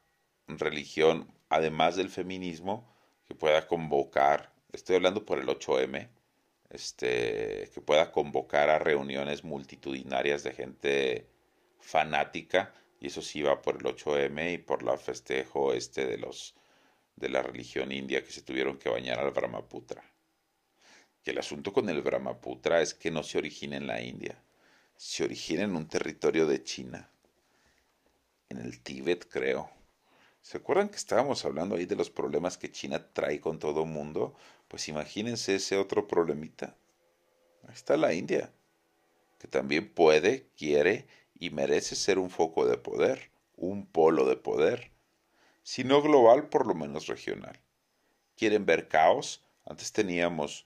religión, 0.48 1.32
además 1.50 1.96
del 1.96 2.10
feminismo, 2.10 2.88
que 3.26 3.36
pueda 3.36 3.68
convocar, 3.68 4.54
estoy 4.72 4.96
hablando 4.98 5.26
por 5.26 5.40
el 5.40 5.48
8M, 5.48 6.10
este, 6.70 7.70
que 7.74 7.82
pueda 7.82 8.12
convocar 8.12 8.70
a 8.70 8.80
reuniones 8.80 9.44
multitudinarias 9.44 10.44
de 10.44 10.54
gente 10.54 11.28
fanática 11.80 12.74
y 13.00 13.08
eso 13.08 13.22
sí 13.22 13.42
va 13.42 13.62
por 13.62 13.78
el 13.78 13.84
8M 13.84 14.54
y 14.54 14.58
por 14.58 14.84
la 14.84 14.98
festejo 14.98 15.74
este 15.74 16.06
de 16.06 16.18
los 16.18 16.56
de 17.16 17.30
la 17.30 17.42
religión 17.42 17.92
india 17.92 18.24
que 18.24 18.32
se 18.32 18.44
tuvieron 18.44 18.78
que 18.78 18.90
bañar 18.90 19.20
al 19.20 19.32
Brahmaputra. 19.32 20.04
Que 21.24 21.32
el 21.32 21.40
asunto 21.40 21.74
con 21.74 21.90
el 21.90 22.02
Brahmaputra 22.02 22.82
es 22.82 22.94
que 22.94 23.12
no 23.12 23.24
se 23.24 23.40
origina 23.40 23.76
en 23.76 23.88
la 23.88 24.02
India, 24.02 24.42
se 24.98 25.24
origina 25.24 25.64
en 25.64 25.76
un 25.76 25.88
territorio 25.88 26.48
de 26.48 26.64
China, 26.64 27.10
en 28.50 28.58
el 28.58 28.82
Tíbet 28.82 29.28
creo. 29.30 29.70
¿Se 30.42 30.58
acuerdan 30.58 30.90
que 30.90 30.96
estábamos 30.96 31.46
hablando 31.46 31.76
ahí 31.76 31.86
de 31.86 31.96
los 31.96 32.10
problemas 32.10 32.58
que 32.58 32.72
China 32.72 33.12
trae 33.14 33.40
con 33.40 33.60
todo 33.60 33.84
el 33.84 33.90
mundo? 33.90 34.36
Pues 34.68 34.88
imagínense 34.88 35.56
ese 35.56 35.78
otro 35.78 36.08
problemita. 36.08 36.76
Ahí 37.68 37.74
está 37.76 37.96
la 37.96 38.14
India, 38.14 38.52
que 39.40 39.48
también 39.48 39.94
puede, 39.94 40.48
quiere 40.58 41.06
y 41.36 41.52
merece 41.52 41.96
ser 41.96 42.18
un 42.18 42.32
foco 42.32 42.66
de 42.66 42.78
poder, 42.78 43.30
un 43.56 43.86
polo 43.86 44.26
de 44.26 44.38
poder, 44.38 44.92
si 45.62 45.84
no 45.84 46.02
global, 46.02 46.50
por 46.50 46.66
lo 46.66 46.74
menos 46.74 47.08
regional. 47.08 47.60
¿Quieren 48.36 48.66
ver 48.66 48.88
caos? 48.88 49.44
Antes 49.66 49.92
teníamos 49.92 50.66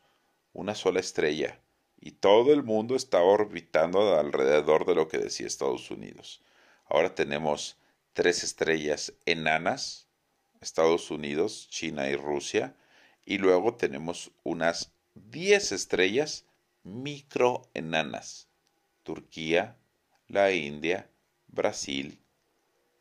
una 0.53 0.75
sola 0.75 0.99
estrella 0.99 1.60
y 2.01 2.11
todo 2.11 2.51
el 2.51 2.63
mundo 2.63 2.95
estaba 2.95 3.25
orbitando 3.25 4.19
alrededor 4.19 4.85
de 4.85 4.95
lo 4.95 5.07
que 5.07 5.19
decía 5.19 5.45
Estados 5.45 5.91
Unidos. 5.91 6.41
Ahora 6.85 7.13
tenemos 7.13 7.77
tres 8.13 8.43
estrellas 8.43 9.13
enanas, 9.25 10.07
Estados 10.59 11.11
Unidos, 11.11 11.67
China 11.69 12.09
y 12.09 12.15
Rusia, 12.15 12.75
y 13.23 13.37
luego 13.37 13.75
tenemos 13.75 14.31
unas 14.43 14.91
diez 15.13 15.71
estrellas 15.71 16.45
microenanas, 16.83 18.47
Turquía, 19.03 19.77
la 20.27 20.51
India, 20.51 21.07
Brasil, 21.47 22.19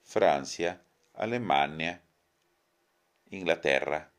Francia, 0.02 0.82
Alemania, 1.14 2.02
Inglaterra 3.30 4.10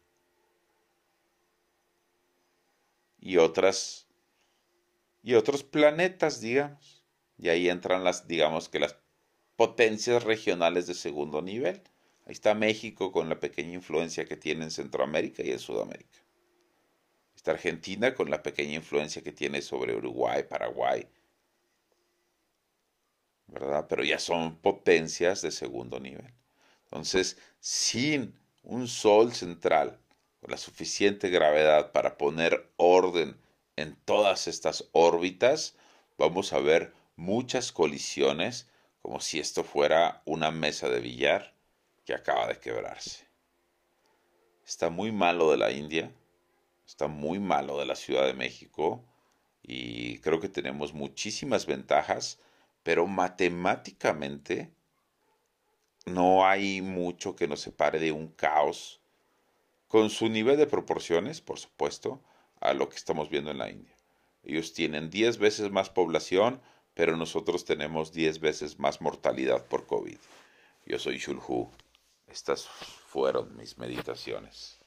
y 3.19 3.37
otras 3.37 4.07
y 5.23 5.35
otros 5.35 5.63
planetas, 5.63 6.41
digamos. 6.41 7.05
Y 7.37 7.49
ahí 7.49 7.69
entran 7.69 8.03
las, 8.03 8.27
digamos 8.27 8.69
que 8.69 8.79
las 8.79 8.95
potencias 9.55 10.23
regionales 10.23 10.87
de 10.87 10.93
segundo 10.93 11.41
nivel. 11.41 11.81
Ahí 12.25 12.33
está 12.33 12.53
México 12.53 13.11
con 13.11 13.29
la 13.29 13.39
pequeña 13.39 13.73
influencia 13.73 14.25
que 14.25 14.37
tiene 14.37 14.65
en 14.65 14.71
Centroamérica 14.71 15.43
y 15.43 15.51
en 15.51 15.59
Sudamérica. 15.59 16.19
Está 17.35 17.51
Argentina 17.51 18.13
con 18.13 18.29
la 18.29 18.43
pequeña 18.43 18.75
influencia 18.75 19.23
que 19.23 19.31
tiene 19.31 19.61
sobre 19.61 19.95
Uruguay, 19.95 20.43
Paraguay, 20.47 21.07
¿verdad? 23.47 23.87
Pero 23.89 24.03
ya 24.03 24.19
son 24.19 24.57
potencias 24.57 25.41
de 25.41 25.51
segundo 25.51 25.99
nivel. 25.99 26.31
Entonces, 26.83 27.37
sin 27.59 28.35
un 28.63 28.87
sol 28.87 29.33
central 29.33 29.99
con 30.39 30.51
la 30.51 30.57
suficiente 30.57 31.29
gravedad 31.29 31.91
para 31.91 32.17
poner 32.17 32.71
orden 32.77 33.40
en 33.75 33.95
todas 34.05 34.47
estas 34.47 34.89
órbitas, 34.91 35.75
vamos 36.17 36.53
a 36.53 36.59
ver 36.59 36.93
muchas 37.15 37.71
colisiones 37.71 38.67
como 39.01 39.19
si 39.19 39.39
esto 39.39 39.63
fuera 39.63 40.21
una 40.25 40.51
mesa 40.51 40.89
de 40.89 40.99
billar 40.99 41.53
que 42.05 42.13
acaba 42.13 42.47
de 42.47 42.59
quebrarse. 42.59 43.27
Está 44.65 44.89
muy 44.89 45.11
malo 45.11 45.51
de 45.51 45.57
la 45.57 45.71
India, 45.71 46.11
está 46.85 47.07
muy 47.07 47.39
malo 47.39 47.79
de 47.79 47.85
la 47.85 47.95
Ciudad 47.95 48.25
de 48.25 48.33
México 48.33 49.03
y 49.63 50.19
creo 50.19 50.39
que 50.39 50.49
tenemos 50.49 50.93
muchísimas 50.93 51.65
ventajas 51.65 52.39
pero 52.83 53.07
matemáticamente 53.07 54.71
no 56.05 56.45
hay 56.47 56.81
mucho 56.81 57.35
que 57.35 57.47
nos 57.47 57.61
separe 57.61 57.99
de 57.99 58.11
un 58.11 58.27
caos 58.29 59.01
con 59.87 60.09
su 60.09 60.29
nivel 60.29 60.57
de 60.57 60.67
proporciones, 60.67 61.41
por 61.41 61.59
supuesto, 61.59 62.21
a 62.61 62.73
lo 62.73 62.87
que 62.89 62.95
estamos 62.95 63.29
viendo 63.29 63.51
en 63.51 63.57
la 63.57 63.69
India. 63.69 63.95
Ellos 64.43 64.73
tienen 64.73 65.09
10 65.09 65.37
veces 65.37 65.71
más 65.71 65.89
población, 65.89 66.61
pero 66.93 67.17
nosotros 67.17 67.65
tenemos 67.65 68.11
10 68.11 68.39
veces 68.39 68.79
más 68.79 69.01
mortalidad 69.01 69.65
por 69.67 69.85
COVID. 69.85 70.17
Yo 70.85 70.99
soy 70.99 71.17
Shulhu. 71.17 71.69
Estas 72.27 72.65
fueron 72.65 73.55
mis 73.57 73.77
meditaciones. 73.77 74.80